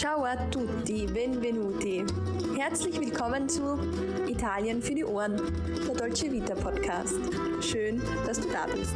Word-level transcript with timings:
Ciao 0.00 0.24
a 0.24 0.34
tutti, 0.50 1.04
benvenuti. 1.04 2.06
Herzlich 2.56 2.98
willkommen 2.98 3.50
zu 3.50 3.78
Italien 4.26 4.80
für 4.80 4.94
die 4.94 5.04
Ohren, 5.04 5.36
der 5.86 5.94
Dolce 5.94 6.32
Vita 6.32 6.54
Podcast. 6.54 7.18
Schön, 7.60 8.00
dass 8.24 8.40
du 8.40 8.48
da 8.50 8.64
bist. 8.64 8.94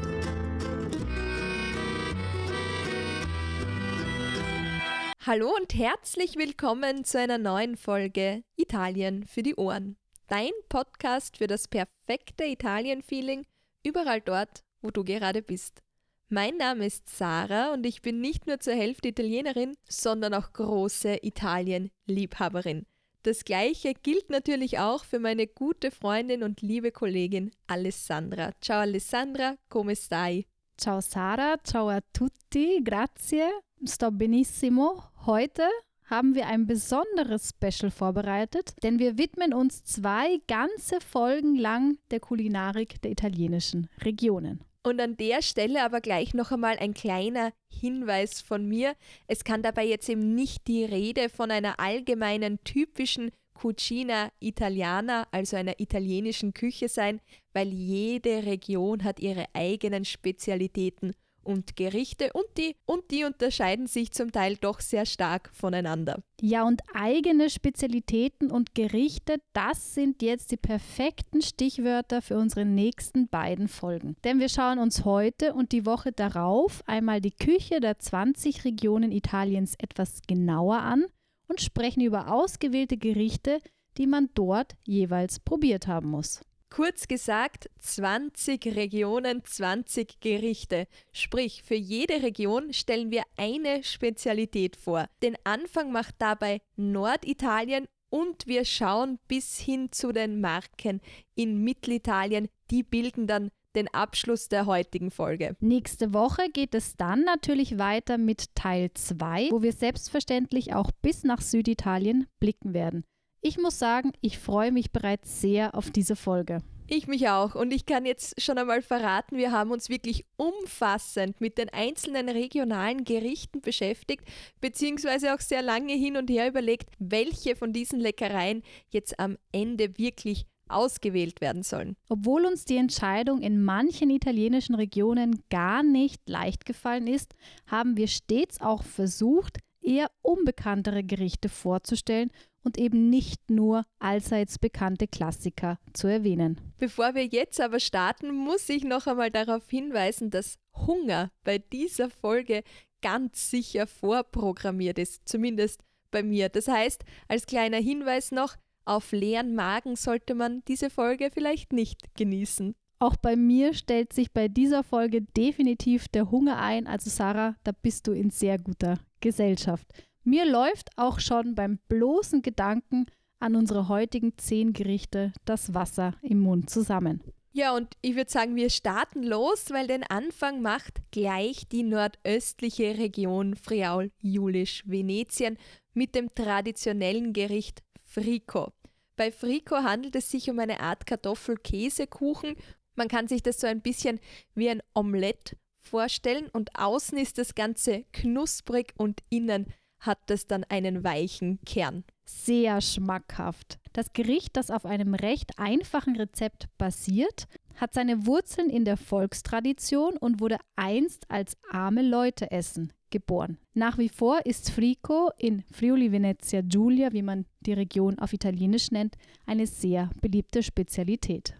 Hallo 5.27 5.55
und 5.55 5.75
herzlich 5.75 6.37
willkommen 6.37 7.05
zu 7.05 7.19
einer 7.19 7.37
neuen 7.37 7.77
Folge 7.77 8.43
Italien 8.57 9.27
für 9.27 9.43
die 9.43 9.57
Ohren. 9.57 9.99
Dein 10.29 10.53
Podcast 10.71 11.37
für 11.37 11.49
das 11.49 11.69
perfekte 11.69 12.47
Italien-Feeling 12.47 13.45
überall 13.85 14.23
dort, 14.23 14.65
wo 14.81 14.91
du 14.91 15.05
gerade 15.05 15.43
bist. 15.43 15.83
Mein 16.31 16.57
Name 16.57 16.87
ist 16.87 17.09
Sarah 17.09 17.75
und 17.75 17.85
ich 17.85 18.01
bin 18.01 18.21
nicht 18.21 18.47
nur 18.47 18.59
zur 18.59 18.73
Hälfte 18.73 19.09
Italienerin, 19.09 19.77
sondern 19.87 20.33
auch 20.33 20.53
große 20.55 21.19
Italien-Liebhaberin. 21.23 22.87
Das 23.25 23.45
gleiche 23.45 23.93
gilt 23.93 24.31
natürlich 24.31 24.79
auch 24.79 25.05
für 25.05 25.19
meine 25.19 25.47
gute 25.47 25.91
Freundin 25.91 26.43
und 26.43 26.63
liebe 26.63 26.93
Kollegin 26.93 27.51
Alessandra. 27.67 28.53
Ciao 28.61 28.81
Alessandra, 28.81 29.57
come 29.69 29.95
stai? 29.95 30.47
Ciao 30.79 31.01
Sara, 31.01 31.57
ciao 31.63 31.89
a 31.89 32.01
tutti, 32.13 32.81
grazie, 32.83 33.49
sto 33.85 34.11
benissimo. 34.11 35.05
Heute 35.27 35.63
haben 36.05 36.35
wir 36.35 36.47
ein 36.47 36.67
besonderes 36.67 37.51
Special 37.51 37.91
vorbereitet, 37.91 38.75
denn 38.83 38.99
wir 38.99 39.19
widmen 39.19 39.53
uns 39.53 39.85
zwei 39.85 40.39
ganze 40.49 41.01
Folgen 41.01 41.55
lang 41.57 41.99
der 42.11 42.21
Kulinarik 42.21 43.01
der 43.03 43.11
italienischen 43.11 43.89
Regionen. 44.03 44.65
Und 44.87 45.01
an 45.01 45.17
der 45.17 45.41
Stelle 45.41 45.83
aber 45.83 46.03
gleich 46.03 46.35
noch 46.35 46.53
einmal 46.53 46.77
ein 46.79 46.93
kleiner 46.93 47.53
Hinweis 47.73 48.43
von 48.43 48.69
mir. 48.69 48.95
Es 49.27 49.43
kann 49.43 49.63
dabei 49.63 49.87
jetzt 49.87 50.09
eben 50.11 50.35
nicht 50.35 50.67
die 50.67 50.85
Rede 50.85 51.31
von 51.31 51.51
einer 51.51 51.81
allgemeinen 51.81 52.63
typischen 52.65 53.31
Cucina 53.55 54.31
Italiana, 54.41 55.27
also 55.31 55.57
einer 55.57 55.81
italienischen 55.81 56.53
Küche 56.53 56.89
sein, 56.89 57.21
weil 57.55 57.69
jede 57.69 58.45
Region 58.45 59.05
hat 59.05 59.21
ihre 59.21 59.47
eigenen 59.55 60.05
Spezialitäten 60.05 61.15
und 61.45 61.77
Gerichte 61.77 62.31
und 62.33 62.47
die, 62.57 62.77
und 62.87 63.11
die 63.11 63.25
unterscheiden 63.25 63.87
sich 63.87 64.13
zum 64.13 64.33
Teil 64.33 64.57
doch 64.57 64.81
sehr 64.81 65.07
stark 65.07 65.51
voneinander. 65.53 66.23
Ja, 66.41 66.65
und 66.65 66.83
eigene 66.95 67.51
Spezialitäten 67.51 68.51
und 68.51 68.75
Gerichte, 68.75 69.37
das 69.53 69.95
sind 69.95 70.23
jetzt 70.23 70.51
die 70.51 70.57
perfekten 70.57 71.43
Stichwörter 71.43 72.23
für 72.23 72.37
unsere 72.37 72.65
nächsten 72.65 73.29
beiden 73.29 73.69
Folgen. 73.69 74.17
Denn 74.25 74.41
wir 74.41 74.49
schauen 74.49 74.79
uns 74.79 75.05
heute 75.05 75.55
und 75.55 75.73
die 75.73 75.87
Woche 75.87 76.13
darauf 76.13 76.83
einmal 76.87 77.21
die 77.21 77.31
Küche 77.31 77.81
der 77.81 77.99
20 77.99 78.65
Regionen 78.65 79.13
Italiens 79.13 79.75
etwas 79.79 80.23
genauer 80.27 80.79
an 80.79 81.05
und 81.49 81.61
sprechen 81.61 82.01
über 82.01 82.33
ausgewählte 82.33 82.97
Gerichte, 82.97 83.61
die 83.97 84.07
man 84.07 84.31
dort 84.35 84.75
jeweils 84.85 85.41
probiert 85.41 85.87
haben 85.87 86.11
muss. 86.11 86.41
Kurz 86.75 87.07
gesagt, 87.07 87.71
20 87.79 88.75
Regionen, 88.75 89.45
20 89.45 90.19
Gerichte. 90.19 90.89
Sprich, 91.13 91.63
für 91.63 91.77
jede 91.77 92.25
Region 92.25 92.73
stellen 92.73 93.13
wir 93.13 93.23
eine 93.37 93.85
Spezialität 93.85 94.75
vor. 94.75 95.07
Den 95.23 95.37
Anfang 95.45 95.93
macht 95.93 96.17
dabei 96.19 96.63
Norditalien 96.75 97.87
und 98.11 98.49
wir 98.49 98.65
schauen 98.65 99.21
bis 99.29 99.57
hin 99.57 99.93
zu 99.93 100.11
den 100.11 100.41
Marken 100.41 101.01
in 101.37 101.63
Mittelitalien. 101.63 102.49
Die 102.73 102.83
bilden 102.83 103.29
dann 103.29 103.51
den 103.77 103.87
Abschluss 103.95 104.49
der 104.49 104.67
heutigen 104.67 105.13
Folge. 105.13 105.55
Nächste 105.61 106.13
Woche 106.13 106.49
geht 106.53 106.75
es 106.75 106.97
dann 106.97 107.21
natürlich 107.23 107.79
weiter 107.79 108.19
mit 108.19 108.53
Teil 108.57 108.91
2, 108.93 109.51
wo 109.53 109.63
wir 109.63 109.73
selbstverständlich 109.73 110.75
auch 110.75 110.91
bis 111.03 111.23
nach 111.23 111.41
Süditalien 111.41 112.27
blicken 112.41 112.75
werden. 112.75 113.05
Ich 113.47 113.59
muss 113.59 113.79
sagen, 113.79 114.13
ich 114.23 114.39
freue 114.39 114.73
mich 114.73 114.91
bereits 114.91 115.43
sehr 115.43 115.75
auf 115.75 115.91
diese 115.91 116.17
Folge. 116.17 116.63
Ich 116.87 117.07
mich 117.07 117.29
auch. 117.29 117.55
Und 117.55 117.73
ich 117.73 117.87
kann 117.87 118.05
jetzt 118.05 118.41
schon 118.41 118.59
einmal 118.59 118.83
verraten, 118.83 119.39
wir 119.39 119.53
haben 119.53 119.71
uns 119.71 119.89
wirklich 119.89 120.27
umfassend 120.37 121.41
mit 121.41 121.57
den 121.57 121.71
einzelnen 121.71 122.29
regionalen 122.29 123.05
Gerichten 123.05 123.63
beschäftigt, 123.63 124.25
beziehungsweise 124.61 125.35
auch 125.35 125.41
sehr 125.41 125.63
lange 125.63 125.95
hin 125.95 126.17
und 126.17 126.29
her 126.29 126.49
überlegt, 126.49 126.91
welche 126.99 127.57
von 127.57 127.73
diesen 127.73 128.01
Leckereien 128.01 128.63
jetzt 128.91 129.19
am 129.19 129.39
Ende 129.51 129.97
wirklich 129.97 130.45
ausgewählt 130.69 131.41
werden 131.41 131.63
sollen. 131.63 131.97
Obwohl 132.09 132.45
uns 132.47 132.65
die 132.65 132.77
Entscheidung 132.77 133.41
in 133.41 133.63
manchen 133.63 134.11
italienischen 134.11 134.75
Regionen 134.75 135.43
gar 135.51 135.83
nicht 135.83 136.29
leicht 136.29 136.65
gefallen 136.65 137.07
ist, 137.07 137.35
haben 137.67 137.97
wir 137.97 138.09
stets 138.09 138.61
auch 138.61 138.83
versucht, 138.83 139.59
eher 139.81 140.11
unbekanntere 140.23 141.05
Gerichte 141.05 141.49
vorzustellen 141.49 142.31
und 142.65 142.79
eben 142.79 143.11
nicht 143.11 143.51
nur 143.51 143.87
allseits 143.99 144.59
bekannte 144.59 145.07
Klassiker 145.07 145.79
zu 145.93 146.07
erwähnen. 146.09 146.61
Bevor 146.79 147.15
wir 147.15 147.27
jetzt 147.27 147.61
aber 147.61 147.79
starten, 147.79 148.35
muss 148.35 148.69
ich 148.69 148.85
noch 148.85 149.07
einmal 149.07 149.31
darauf 149.31 149.69
hinweisen, 149.69 150.31
dass 150.31 150.59
Hunger 150.75 151.31
bei 151.45 151.59
dieser 151.59 152.11
Folge 152.11 152.65
ganz 153.03 153.51
sicher 153.51 153.87
vorprogrammiert 153.87 154.99
ist, 154.99 155.29
zumindest 155.29 155.83
bei 156.11 156.23
mir. 156.23 156.49
Das 156.49 156.69
heißt, 156.69 157.05
als 157.29 157.47
kleiner 157.47 157.79
Hinweis 157.79 158.33
noch, 158.33 158.57
auf 158.87 159.13
leeren 159.13 159.55
Magen 159.55 159.97
sollte 159.97 160.35
man 160.35 160.63
diese 160.69 160.91
Folge 160.91 161.31
vielleicht 161.33 161.73
nicht 161.73 162.15
genießen. 162.17 162.75
Auch 162.99 163.17
bei 163.17 163.37
mir 163.37 163.75
stellt 163.75 164.13
sich 164.13 164.33
bei 164.33 164.49
dieser 164.49 164.83
Folge 164.83 165.23
definitiv 165.23 166.09
der 166.09 166.31
Hunger 166.31 166.59
ein. 166.59 166.87
Also 166.87 167.11
Sarah, 167.11 167.57
da 167.65 167.73
bist 167.73 168.07
du 168.07 168.13
in 168.13 168.31
sehr 168.31 168.59
guter 168.59 168.99
Gesellschaft. 169.21 169.87
Mir 170.25 170.47
läuft 170.47 170.91
auch 170.97 171.21
schon 171.21 171.55
beim 171.55 171.79
bloßen 171.89 172.41
Gedanken 172.41 173.05
an 173.41 173.57
unsere 173.57 173.89
heutigen 173.89 174.39
zehn 174.39 174.73
Gerichte 174.73 175.35
das 175.45 175.75
Wasser 175.75 176.15
im 176.23 176.41
Mund 176.41 176.71
zusammen. 176.71 177.23
Ja, 177.53 177.77
und 177.77 177.95
ich 178.01 178.17
würde 178.17 178.31
sagen, 178.31 178.57
wir 178.57 178.71
starten 178.71 179.23
los, 179.23 179.67
weil 179.71 179.87
den 179.87 180.03
Anfang 180.03 180.63
macht 180.63 181.03
gleich 181.13 181.69
die 181.69 181.83
nordöstliche 181.83 182.97
Region 182.99 183.55
Friaul-Julisch-Venetien 183.55 185.59
mit 185.93 186.15
dem 186.15 186.35
traditionellen 186.35 187.35
Gericht 187.35 187.83
Frico. 188.03 188.73
Bei 189.17 189.31
Frico 189.31 189.77
handelt 189.77 190.17
es 190.17 190.31
sich 190.31 190.51
um 190.51 190.59
eine 190.59 190.81
Art 190.81 191.07
Kartoffel-Käsekuchen. 191.07 192.57
Man 192.97 193.09
kann 193.09 193.29
sich 193.29 193.43
das 193.43 193.61
so 193.61 193.67
ein 193.67 193.83
bisschen 193.83 194.21
wie 194.55 194.71
ein 194.71 194.83
Omelett 194.95 195.57
vorstellen 195.81 196.49
und 196.53 196.71
außen 196.77 197.19
ist 197.19 197.37
das 197.39 197.55
Ganze 197.55 198.05
knusprig 198.13 198.95
und 198.97 199.21
innen 199.29 199.67
hat 200.07 200.31
es 200.31 200.47
dann 200.47 200.65
einen 200.65 201.05
weichen 201.05 201.59
Kern. 201.65 202.05
Sehr 202.25 202.81
schmackhaft. 202.81 203.79
Das 203.93 204.13
Gericht, 204.13 204.57
das 204.57 204.71
auf 204.71 204.87
einem 204.87 205.15
recht 205.15 205.59
einfachen 205.59 206.17
Rezept 206.17 206.69
basiert, 206.79 207.47
hat 207.77 207.95
seine 207.95 208.27
Wurzeln 208.27 208.71
in 208.71 208.85
der 208.85 208.97
Volkstradition 208.97 210.17
und 210.17 210.41
wurde 210.41 210.59
einst 210.77 211.31
als 211.31 211.57
arme 211.71 212.03
Leute 212.03 212.51
essen 212.51 212.93
geboren. 213.11 213.59
Nach 213.75 213.99
wie 213.99 214.09
vor 214.09 214.45
ist 214.45 214.71
Frico 214.71 215.31
in 215.39 215.63
Friuli 215.73 216.11
Venezia 216.11 216.63
Giulia, 216.63 217.13
wie 217.13 217.23
man 217.23 217.47
die 217.61 217.73
Region 217.73 218.19
auf 218.19 218.33
Italienisch 218.33 218.91
nennt, 218.91 219.17
eine 219.47 219.67
sehr 219.67 220.11
beliebte 220.21 220.63
Spezialität. 220.63 221.55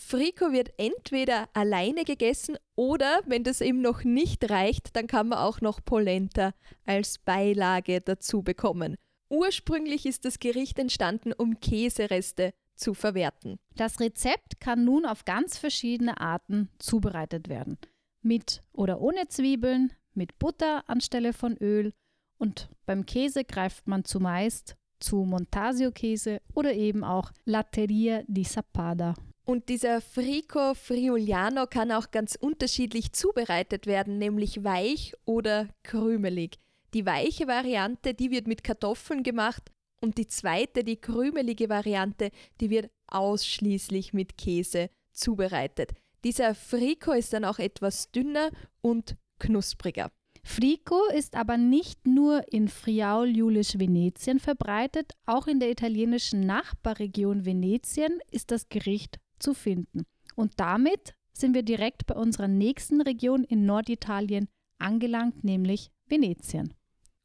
Frico 0.00 0.50
wird 0.50 0.72
entweder 0.78 1.48
alleine 1.52 2.04
gegessen 2.04 2.56
oder, 2.74 3.20
wenn 3.26 3.44
das 3.44 3.60
eben 3.60 3.82
noch 3.82 4.02
nicht 4.02 4.50
reicht, 4.50 4.96
dann 4.96 5.06
kann 5.06 5.28
man 5.28 5.38
auch 5.38 5.60
noch 5.60 5.84
Polenta 5.84 6.52
als 6.86 7.18
Beilage 7.18 8.00
dazu 8.00 8.42
bekommen. 8.42 8.96
Ursprünglich 9.28 10.06
ist 10.06 10.24
das 10.24 10.40
Gericht 10.40 10.78
entstanden, 10.78 11.32
um 11.32 11.60
Käsereste 11.60 12.52
zu 12.74 12.94
verwerten. 12.94 13.58
Das 13.76 14.00
Rezept 14.00 14.58
kann 14.58 14.84
nun 14.84 15.04
auf 15.04 15.26
ganz 15.26 15.58
verschiedene 15.58 16.20
Arten 16.20 16.70
zubereitet 16.78 17.48
werden. 17.48 17.78
Mit 18.22 18.64
oder 18.72 19.00
ohne 19.00 19.28
Zwiebeln, 19.28 19.92
mit 20.14 20.38
Butter 20.38 20.82
anstelle 20.88 21.32
von 21.32 21.56
Öl 21.58 21.92
und 22.38 22.70
beim 22.86 23.06
Käse 23.06 23.44
greift 23.44 23.86
man 23.86 24.04
zumeist 24.04 24.76
zu 24.98 25.24
Montasio-Käse 25.24 26.40
oder 26.54 26.72
eben 26.72 27.04
auch 27.04 27.30
Latteria 27.44 28.22
di 28.26 28.44
Sappada. 28.44 29.14
Und 29.44 29.68
dieser 29.68 30.00
Frico 30.00 30.74
Friuliano 30.74 31.66
kann 31.66 31.90
auch 31.92 32.10
ganz 32.10 32.36
unterschiedlich 32.36 33.12
zubereitet 33.12 33.86
werden, 33.86 34.18
nämlich 34.18 34.62
weich 34.62 35.14
oder 35.24 35.68
krümelig. 35.82 36.58
Die 36.94 37.06
weiche 37.06 37.46
Variante, 37.46 38.14
die 38.14 38.30
wird 38.30 38.46
mit 38.46 38.64
Kartoffeln 38.64 39.22
gemacht 39.22 39.70
und 40.00 40.18
die 40.18 40.26
zweite, 40.26 40.84
die 40.84 40.96
krümelige 40.96 41.68
Variante, 41.68 42.30
die 42.60 42.70
wird 42.70 42.90
ausschließlich 43.06 44.12
mit 44.12 44.36
Käse 44.38 44.90
zubereitet. 45.12 45.92
Dieser 46.24 46.54
Frico 46.54 47.12
ist 47.12 47.32
dann 47.32 47.44
auch 47.44 47.58
etwas 47.58 48.10
dünner 48.10 48.50
und 48.82 49.16
knuspriger. 49.38 50.10
Frico 50.42 51.06
ist 51.14 51.34
aber 51.34 51.56
nicht 51.56 52.06
nur 52.06 52.50
in 52.52 52.68
Friaul-Julisch-Venetien 52.68 54.38
verbreitet, 54.38 55.12
auch 55.26 55.46
in 55.46 55.60
der 55.60 55.70
italienischen 55.70 56.40
Nachbarregion 56.40 57.44
Venetien 57.44 58.20
ist 58.30 58.50
das 58.50 58.68
Gericht 58.68 59.18
zu 59.40 59.54
finden. 59.54 60.04
Und 60.36 60.52
damit 60.58 61.14
sind 61.32 61.54
wir 61.54 61.62
direkt 61.62 62.06
bei 62.06 62.14
unserer 62.14 62.48
nächsten 62.48 63.00
Region 63.00 63.44
in 63.44 63.66
Norditalien 63.66 64.48
angelangt, 64.78 65.44
nämlich 65.44 65.90
Venetien. 66.06 66.74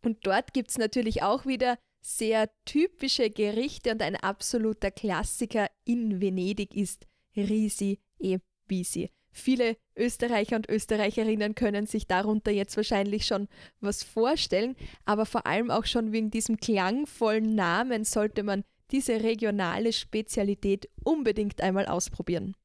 Und 0.03 0.25
dort 0.25 0.53
gibt 0.53 0.69
es 0.69 0.77
natürlich 0.77 1.23
auch 1.23 1.45
wieder 1.45 1.77
sehr 2.01 2.49
typische 2.65 3.31
Gerichte 3.31 3.91
und 3.91 4.01
ein 4.01 4.15
absoluter 4.15 4.91
Klassiker 4.91 5.67
in 5.85 6.21
Venedig 6.21 6.75
ist 6.75 7.07
Risi 7.35 7.99
e 8.19 8.37
Bisi. 8.67 9.09
Viele 9.31 9.75
Österreicher 9.97 10.55
und 10.55 10.69
Österreicherinnen 10.69 11.55
können 11.55 11.87
sich 11.87 12.07
darunter 12.07 12.51
jetzt 12.51 12.77
wahrscheinlich 12.77 13.25
schon 13.25 13.49
was 13.81 14.03
vorstellen, 14.03 14.75
aber 15.03 15.25
vor 15.25 15.45
allem 15.45 15.71
auch 15.71 15.85
schon 15.85 16.13
wegen 16.13 16.31
diesem 16.31 16.57
klangvollen 16.57 17.53
Namen 17.55 18.05
sollte 18.05 18.43
man 18.43 18.63
diese 18.91 19.23
regionale 19.23 19.93
Spezialität 19.93 20.89
unbedingt 21.03 21.61
einmal 21.61 21.85
ausprobieren. 21.85 22.55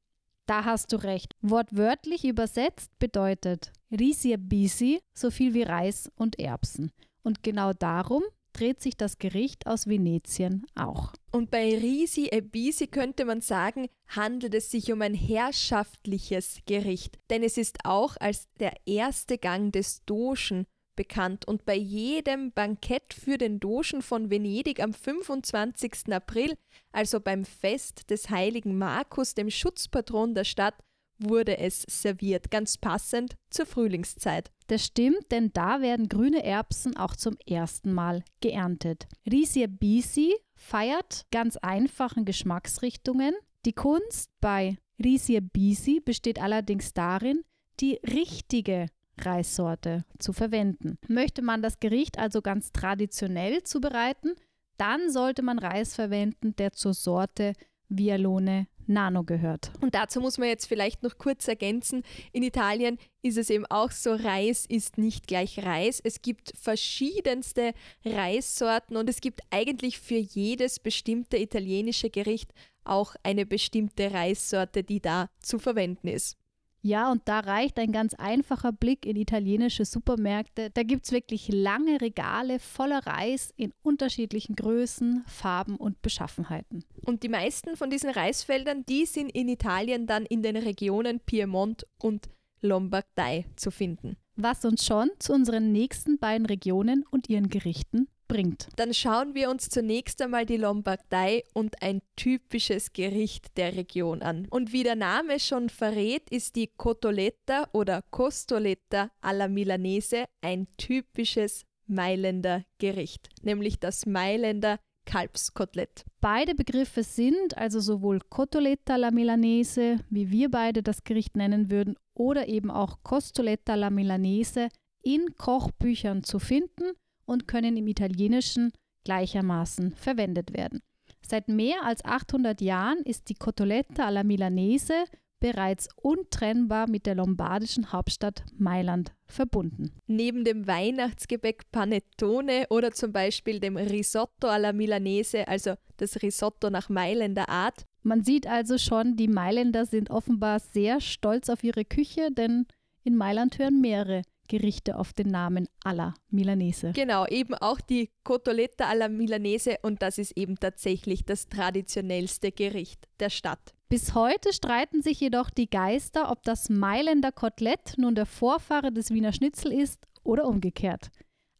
Da 0.46 0.64
hast 0.64 0.92
du 0.92 0.96
recht. 0.96 1.36
Wortwörtlich 1.42 2.24
übersetzt 2.24 2.90
bedeutet 2.98 3.72
Risia 3.92 4.36
bisi 4.36 5.00
so 5.14 5.30
viel 5.30 5.54
wie 5.54 5.62
Reis 5.62 6.10
und 6.16 6.38
Erbsen. 6.38 6.90
Und 7.22 7.42
genau 7.42 7.72
darum 7.72 8.22
dreht 8.52 8.80
sich 8.80 8.96
das 8.96 9.18
Gericht 9.18 9.66
aus 9.66 9.86
Venetien 9.86 10.66
auch. 10.74 11.12
Und 11.30 11.50
bei 11.50 11.78
Risi 11.78 12.26
e 12.32 12.40
Bisi 12.40 12.88
könnte 12.88 13.24
man 13.24 13.40
sagen, 13.40 13.88
handelt 14.08 14.54
es 14.54 14.70
sich 14.70 14.92
um 14.92 15.02
ein 15.02 15.14
herrschaftliches 15.14 16.58
Gericht, 16.66 17.18
denn 17.30 17.42
es 17.42 17.56
ist 17.56 17.84
auch 17.84 18.16
als 18.18 18.48
der 18.58 18.74
erste 18.86 19.38
Gang 19.38 19.72
des 19.72 20.04
Dogen 20.04 20.66
bekannt 21.00 21.48
und 21.48 21.64
bei 21.64 21.76
jedem 21.76 22.52
Bankett 22.52 23.14
für 23.14 23.38
den 23.38 23.58
Dogen 23.58 24.02
von 24.02 24.28
Venedig 24.28 24.80
am 24.80 24.92
25. 24.92 26.12
April, 26.12 26.58
also 26.92 27.20
beim 27.20 27.46
Fest 27.46 28.10
des 28.10 28.28
heiligen 28.28 28.76
Markus, 28.76 29.34
dem 29.34 29.48
Schutzpatron 29.48 30.34
der 30.34 30.44
Stadt, 30.44 30.74
wurde 31.18 31.56
es 31.56 31.86
serviert, 31.88 32.50
ganz 32.50 32.76
passend 32.76 33.34
zur 33.48 33.64
Frühlingszeit. 33.64 34.50
Das 34.66 34.84
stimmt, 34.84 35.30
denn 35.30 35.54
da 35.54 35.80
werden 35.80 36.10
grüne 36.10 36.44
Erbsen 36.44 36.94
auch 36.98 37.16
zum 37.16 37.38
ersten 37.46 37.94
Mal 37.94 38.22
geerntet. 38.42 39.08
Risia 39.24 39.68
Bisi 39.68 40.34
feiert 40.54 41.24
ganz 41.30 41.56
einfachen 41.56 42.26
Geschmacksrichtungen. 42.26 43.34
Die 43.64 43.72
Kunst 43.72 44.28
bei 44.42 44.76
Risia 45.02 45.40
Bisi 45.40 46.00
besteht 46.00 46.38
allerdings 46.38 46.92
darin, 46.92 47.40
die 47.80 47.94
richtige 48.06 48.88
Reissorte 49.24 50.04
zu 50.18 50.32
verwenden. 50.32 50.98
Möchte 51.08 51.42
man 51.42 51.62
das 51.62 51.80
Gericht 51.80 52.18
also 52.18 52.42
ganz 52.42 52.72
traditionell 52.72 53.62
zubereiten, 53.62 54.34
dann 54.76 55.10
sollte 55.10 55.42
man 55.42 55.58
Reis 55.58 55.94
verwenden, 55.94 56.56
der 56.56 56.72
zur 56.72 56.94
Sorte 56.94 57.52
Vialone 57.88 58.66
Nano 58.86 59.24
gehört. 59.24 59.70
Und 59.80 59.94
dazu 59.94 60.20
muss 60.20 60.36
man 60.36 60.48
jetzt 60.48 60.66
vielleicht 60.66 61.02
noch 61.02 61.16
kurz 61.16 61.48
ergänzen, 61.48 62.02
in 62.32 62.42
Italien 62.42 62.98
ist 63.22 63.38
es 63.38 63.50
eben 63.50 63.66
auch 63.66 63.90
so, 63.90 64.14
Reis 64.14 64.66
ist 64.66 64.98
nicht 64.98 65.26
gleich 65.26 65.64
Reis. 65.64 66.00
Es 66.02 66.22
gibt 66.22 66.52
verschiedenste 66.60 67.72
Reissorten 68.04 68.96
und 68.96 69.08
es 69.08 69.20
gibt 69.20 69.42
eigentlich 69.50 69.98
für 69.98 70.18
jedes 70.18 70.80
bestimmte 70.80 71.36
italienische 71.36 72.10
Gericht 72.10 72.52
auch 72.84 73.14
eine 73.22 73.46
bestimmte 73.46 74.12
Reissorte, 74.12 74.82
die 74.82 75.00
da 75.00 75.28
zu 75.40 75.58
verwenden 75.58 76.08
ist. 76.08 76.36
Ja, 76.82 77.12
und 77.12 77.22
da 77.26 77.40
reicht 77.40 77.78
ein 77.78 77.92
ganz 77.92 78.14
einfacher 78.14 78.72
Blick 78.72 79.04
in 79.04 79.16
italienische 79.16 79.84
Supermärkte. 79.84 80.70
Da 80.70 80.82
gibt 80.82 81.04
es 81.04 81.12
wirklich 81.12 81.48
lange 81.48 82.00
Regale 82.00 82.58
voller 82.58 83.06
Reis 83.06 83.52
in 83.56 83.74
unterschiedlichen 83.82 84.56
Größen, 84.56 85.22
Farben 85.26 85.76
und 85.76 86.00
Beschaffenheiten. 86.00 86.84
Und 87.04 87.22
die 87.22 87.28
meisten 87.28 87.76
von 87.76 87.90
diesen 87.90 88.10
Reisfeldern, 88.10 88.84
die 88.86 89.04
sind 89.04 89.30
in 89.30 89.48
Italien 89.48 90.06
dann 90.06 90.24
in 90.24 90.42
den 90.42 90.56
Regionen 90.56 91.20
Piemont 91.20 91.86
und 91.98 92.30
Lombardei 92.62 93.46
zu 93.56 93.70
finden. 93.70 94.16
Was 94.36 94.64
uns 94.64 94.86
schon 94.86 95.10
zu 95.18 95.34
unseren 95.34 95.72
nächsten 95.72 96.18
beiden 96.18 96.46
Regionen 96.46 97.04
und 97.10 97.28
ihren 97.28 97.50
Gerichten 97.50 98.08
bringt. 98.30 98.68
Dann 98.76 98.94
schauen 98.94 99.34
wir 99.34 99.50
uns 99.50 99.68
zunächst 99.68 100.22
einmal 100.22 100.46
die 100.46 100.56
Lombardei 100.56 101.42
und 101.52 101.82
ein 101.82 102.00
typisches 102.16 102.92
Gericht 102.92 103.56
der 103.56 103.76
Region 103.76 104.22
an. 104.22 104.46
Und 104.50 104.72
wie 104.72 104.84
der 104.84 104.94
Name 104.94 105.40
schon 105.40 105.68
verrät, 105.68 106.30
ist 106.30 106.56
die 106.56 106.68
Cotoletta 106.68 107.68
oder 107.72 108.02
Costoletta 108.10 109.10
alla 109.20 109.48
Milanese 109.48 110.24
ein 110.40 110.68
typisches 110.76 111.64
Mailänder 111.86 112.64
Gericht, 112.78 113.28
nämlich 113.42 113.80
das 113.80 114.06
Mailänder 114.06 114.78
Kalbskotelett. 115.06 116.04
Beide 116.20 116.54
Begriffe 116.54 117.02
sind 117.02 117.58
also 117.58 117.80
sowohl 117.80 118.20
Cotoletta 118.20 118.94
alla 118.94 119.10
Milanese, 119.10 119.96
wie 120.08 120.30
wir 120.30 120.50
beide 120.50 120.84
das 120.84 121.02
Gericht 121.02 121.36
nennen 121.36 121.68
würden, 121.68 121.96
oder 122.14 122.46
eben 122.46 122.70
auch 122.70 122.98
Costoletta 123.02 123.72
alla 123.72 123.90
Milanese 123.90 124.68
in 125.02 125.34
Kochbüchern 125.36 126.22
zu 126.22 126.38
finden 126.38 126.92
und 127.30 127.46
können 127.46 127.76
im 127.76 127.86
Italienischen 127.86 128.72
gleichermaßen 129.04 129.92
verwendet 129.92 130.52
werden. 130.52 130.80
Seit 131.22 131.48
mehr 131.48 131.84
als 131.84 132.04
800 132.04 132.60
Jahren 132.60 132.98
ist 133.04 133.28
die 133.28 133.34
Cotoletta 133.34 134.06
alla 134.06 134.24
Milanese 134.24 135.04
bereits 135.38 135.88
untrennbar 135.96 136.90
mit 136.90 137.06
der 137.06 137.14
lombardischen 137.14 137.92
Hauptstadt 137.92 138.44
Mailand 138.58 139.14
verbunden. 139.26 139.92
Neben 140.06 140.44
dem 140.44 140.66
Weihnachtsgebäck 140.66 141.70
Panettone 141.70 142.66
oder 142.68 142.90
zum 142.90 143.12
Beispiel 143.12 143.60
dem 143.60 143.76
Risotto 143.76 144.48
alla 144.48 144.72
Milanese, 144.72 145.46
also 145.48 145.74
das 145.96 146.20
Risotto 146.22 146.68
nach 146.68 146.88
Mailänder 146.88 147.48
Art. 147.48 147.84
Man 148.02 148.24
sieht 148.24 148.46
also 148.46 148.76
schon, 148.76 149.16
die 149.16 149.28
Mailänder 149.28 149.86
sind 149.86 150.10
offenbar 150.10 150.58
sehr 150.58 151.00
stolz 151.00 151.48
auf 151.48 151.62
ihre 151.62 151.84
Küche, 151.84 152.30
denn 152.32 152.66
in 153.04 153.16
Mailand 153.16 153.58
hören 153.58 153.80
mehrere 153.80 154.22
Gerichte 154.50 154.98
auf 154.98 155.12
den 155.12 155.28
Namen 155.28 155.68
alla 155.84 156.14
Milanese. 156.28 156.90
Genau, 156.92 157.24
eben 157.26 157.54
auch 157.54 157.80
die 157.80 158.10
Cotoletta 158.24 158.86
alla 158.88 159.08
Milanese 159.08 159.78
und 159.82 160.02
das 160.02 160.18
ist 160.18 160.36
eben 160.36 160.56
tatsächlich 160.56 161.24
das 161.24 161.48
traditionellste 161.48 162.50
Gericht 162.50 163.06
der 163.20 163.30
Stadt. 163.30 163.74
Bis 163.88 164.14
heute 164.14 164.52
streiten 164.52 165.02
sich 165.02 165.20
jedoch 165.20 165.50
die 165.50 165.70
Geister, 165.70 166.32
ob 166.32 166.42
das 166.42 166.68
Mailänder 166.68 167.30
Kotelett 167.30 167.94
nun 167.96 168.16
der 168.16 168.26
Vorfahre 168.26 168.90
des 168.90 169.10
Wiener 169.10 169.32
Schnitzel 169.32 169.72
ist 169.72 170.06
oder 170.24 170.46
umgekehrt. 170.46 171.10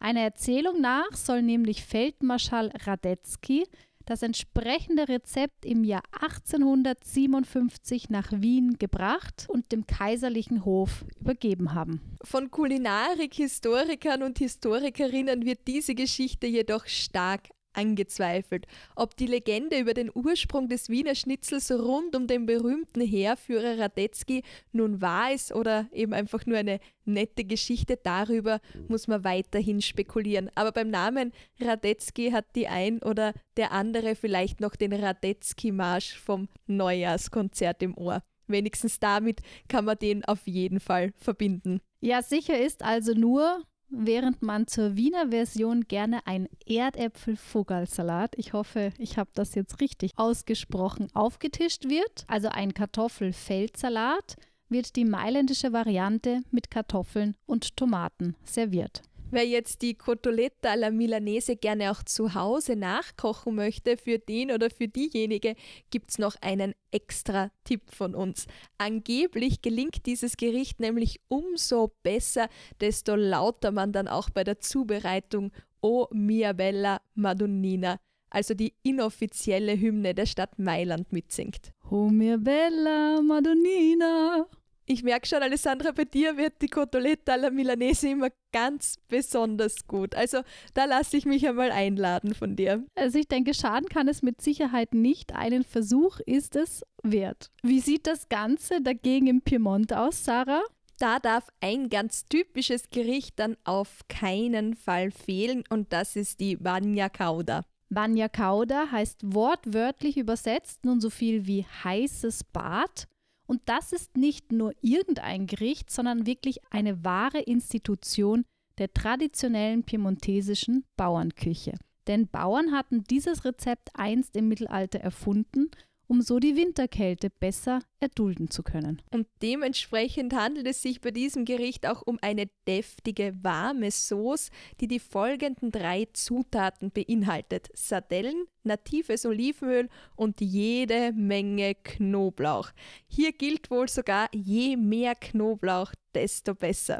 Einer 0.01 0.23
Erzählung 0.23 0.81
nach 0.81 1.13
soll 1.13 1.43
nämlich 1.43 1.85
Feldmarschall 1.85 2.73
Radetzky 2.85 3.67
das 4.11 4.23
entsprechende 4.23 5.09
Rezept 5.09 5.65
im 5.65 5.85
Jahr 5.85 6.03
1857 6.21 8.11
nach 8.11 8.33
Wien 8.33 8.77
gebracht 8.79 9.47
und 9.49 9.71
dem 9.71 9.87
kaiserlichen 9.87 10.65
Hof 10.65 11.05
übergeben 11.21 11.75
haben. 11.75 12.01
Von 12.23 12.51
Kulinarik-Historikern 12.51 14.23
und 14.25 14.39
Historikerinnen 14.39 15.47
wird 15.47 15.61
diese 15.69 15.95
Geschichte 15.95 16.49
jedoch 16.49 16.87
stark 16.87 17.51
angezweifelt, 17.73 18.67
ob 18.97 19.17
die 19.17 19.27
Legende 19.27 19.79
über 19.79 19.95
den 19.95 20.11
Ursprung 20.13 20.69
des 20.69 20.89
Wiener 20.89 21.15
Schnitzels 21.15 21.71
rund 21.71 22.17
um 22.17 22.27
den 22.27 22.47
berühmten 22.47 23.01
Heerführer 23.01 23.79
Radetzky 23.79 24.43
nun 24.73 25.01
wahr 25.01 25.33
ist 25.33 25.55
oder 25.55 25.89
eben 25.93 26.13
einfach 26.13 26.47
nur 26.47 26.59
eine 26.59 26.81
nette 27.05 27.45
Geschichte, 27.45 27.99
darüber 28.03 28.61
muss 28.89 29.09
man 29.09 29.25
weiterhin 29.25 29.83
spekulieren. 29.83 30.51
Aber 30.55 30.73
beim 30.73 30.91
Namen 30.91 31.33
Radetzky 31.61 32.31
hat 32.31 32.47
die 32.55 32.69
ein 32.69 33.03
oder 33.03 33.33
der 33.57 33.73
andere 33.73 34.15
vielleicht 34.15 34.61
noch 34.61 34.77
den 34.77 34.93
Radetzky-Marsch 34.93 36.19
vom 36.19 36.49
Neujahrskonzert 36.67 37.83
im 37.83 37.97
Ohr. 37.97 38.23
Wenigstens 38.47 38.99
damit 38.99 39.41
kann 39.69 39.85
man 39.85 39.99
den 39.99 40.25
auf 40.25 40.47
jeden 40.47 40.81
Fall 40.81 41.13
verbinden. 41.17 41.81
Ja, 42.01 42.23
sicher 42.23 42.59
ist 42.59 42.83
also 42.83 43.13
nur, 43.13 43.63
während 43.91 44.43
man 44.43 44.67
zur 44.67 44.97
Wiener 44.97 45.29
Version 45.31 45.87
gerne 45.87 46.27
ein 46.27 46.49
Erdäpfel-Vogelsalat, 46.67 48.35
ich 48.37 48.53
hoffe, 48.53 48.93
ich 48.99 49.19
habe 49.19 49.31
das 49.35 49.55
jetzt 49.55 49.81
richtig 49.81 50.13
ausgesprochen, 50.17 51.09
aufgetischt 51.15 51.89
wird, 51.89 52.25
also 52.29 52.49
ein 52.49 52.75
Kartoffelfeldsalat, 52.75 54.37
wird 54.69 54.97
die 54.97 55.05
mailändische 55.05 55.73
Variante 55.73 56.43
mit 56.51 56.71
Kartoffeln 56.71 57.35
und 57.47 57.77
Tomaten 57.77 58.37
serviert. 58.45 59.03
Wer 59.33 59.47
jetzt 59.47 59.83
die 59.83 59.95
Cotoletta 59.95 60.71
alla 60.71 60.91
Milanese 60.91 61.55
gerne 61.55 61.93
auch 61.93 62.03
zu 62.03 62.35
Hause 62.35 62.75
nachkochen 62.75 63.55
möchte, 63.55 63.97
für 63.97 64.19
den 64.19 64.51
oder 64.51 64.71
für 64.71 64.89
diejenige 64.89 65.55
gibt 65.91 66.11
es 66.11 66.19
noch 66.19 66.35
einen 66.41 66.75
extra 66.91 67.53
Tipp 67.63 67.91
von 67.93 68.17
uns. 68.17 68.47
Angeblich 68.79 69.63
gelingt 69.63 70.07
dieses 70.07 70.37
Gericht 70.37 70.81
nämlich 70.81 71.21
umso 71.29 71.93
besser, 72.03 72.49
desto 72.81 73.15
lauter 73.15 73.71
man 73.71 73.93
dann 73.93 74.09
auch 74.09 74.31
bei 74.31 74.43
der 74.43 74.59
Zubereitung 74.59 75.53
O 75.81 76.09
mia 76.11 76.53
bella 76.53 77.01
Madonnina, 77.15 78.01
also 78.31 78.55
die 78.55 78.75
inoffizielle 78.83 79.79
Hymne 79.79 80.15
der 80.15 80.27
Stadt 80.27 80.59
Mailand 80.59 81.13
mitsingt. 81.13 81.73
O 81.89 82.09
mia 82.09 82.37
bella 82.37 83.23
Madonnina. 83.23 84.47
Ich 84.91 85.05
merke 85.05 85.29
schon, 85.29 85.41
Alessandra, 85.41 85.93
bei 85.93 86.05
dir 86.05 86.37
wird 86.37 86.55
die 86.61 86.67
Cotoletta 86.67 87.35
alla 87.35 87.51
Milanese 87.51 88.09
immer 88.09 88.31
ganz 88.51 88.97
besonders 89.07 89.87
gut. 89.87 90.17
Also 90.17 90.41
da 90.75 90.85
lasse 90.87 91.17
ich 91.17 91.27
mich 91.27 91.47
einmal 91.47 91.71
einladen 91.71 92.35
von 92.35 92.57
dir. 92.57 92.85
Also 92.97 93.21
ich 93.21 93.29
denke, 93.29 93.55
schaden 93.55 93.89
kann 93.89 94.09
es 94.09 94.23
mit 94.23 94.43
Sicherheit 94.43 94.93
nicht. 94.93 95.33
Einen 95.33 95.63
Versuch 95.63 96.19
ist 96.27 96.57
es 96.57 96.83
wert. 97.05 97.53
Wie 97.63 97.79
sieht 97.79 98.09
das 98.09 98.29
Ganze 98.29 98.81
dagegen 98.81 99.29
im 99.29 99.43
Piemont 99.43 99.93
aus, 99.93 100.25
Sarah? 100.25 100.65
Da 100.99 101.21
darf 101.21 101.47
ein 101.61 101.89
ganz 101.89 102.25
typisches 102.25 102.91
Gericht 102.91 103.39
dann 103.39 103.57
auf 103.63 104.01
keinen 104.09 104.75
Fall 104.75 105.13
fehlen 105.13 105.63
und 105.71 105.93
das 105.93 106.17
ist 106.17 106.41
die 106.41 106.57
Bagna 106.57 107.09
Cauda. 107.09 107.65
Bagna 107.91 108.29
Cauda 108.29 108.91
heißt 108.91 109.21
wortwörtlich 109.23 110.17
übersetzt 110.17 110.85
nun 110.85 111.01
so 111.01 111.11
viel 111.11 111.47
wie 111.47 111.65
heißes 111.85 112.43
Bad. 112.43 113.07
Und 113.51 113.63
das 113.65 113.93
ist 113.93 114.17
nicht 114.17 114.53
nur 114.53 114.73
irgendein 114.81 115.49
Gericht, 115.49 115.91
sondern 115.91 116.25
wirklich 116.25 116.61
eine 116.71 117.05
wahre 117.05 117.41
Institution 117.41 118.45
der 118.79 118.95
traditionellen 118.95 119.83
piemontesischen 119.83 120.85
Bauernküche. 120.97 121.75
Denn 122.07 122.29
Bauern 122.29 122.71
hatten 122.71 123.03
dieses 123.03 123.45
Rezept 123.45 123.89
einst 123.95 124.37
im 124.37 124.47
Mittelalter 124.47 125.01
erfunden 125.01 125.69
um 126.11 126.23
so 126.23 126.41
die 126.41 126.57
Winterkälte 126.57 127.31
besser 127.31 127.83
erdulden 128.01 128.51
zu 128.51 128.65
können. 128.65 129.01
Und 129.13 129.29
dementsprechend 129.43 130.35
handelt 130.35 130.67
es 130.67 130.83
sich 130.83 131.01
bei 131.01 131.13
diesem 131.13 131.45
Gericht 131.45 131.87
auch 131.87 132.03
um 132.03 132.19
eine 132.21 132.51
deftige, 132.67 133.33
warme 133.43 133.93
Sauce, 133.93 134.51
die 134.81 134.89
die 134.89 134.99
folgenden 134.99 135.71
drei 135.71 136.09
Zutaten 136.13 136.91
beinhaltet: 136.91 137.69
Sardellen, 137.75 138.47
natives 138.65 139.25
Olivenöl 139.25 139.89
und 140.17 140.41
jede 140.41 141.13
Menge 141.13 141.77
Knoblauch. 141.77 142.73
Hier 143.07 143.31
gilt 143.31 143.71
wohl 143.71 143.89
sogar, 143.89 144.29
je 144.35 144.77
mehr 144.77 145.15
Knoblauch, 145.15 145.93
desto 146.13 146.57
besser. 146.57 146.99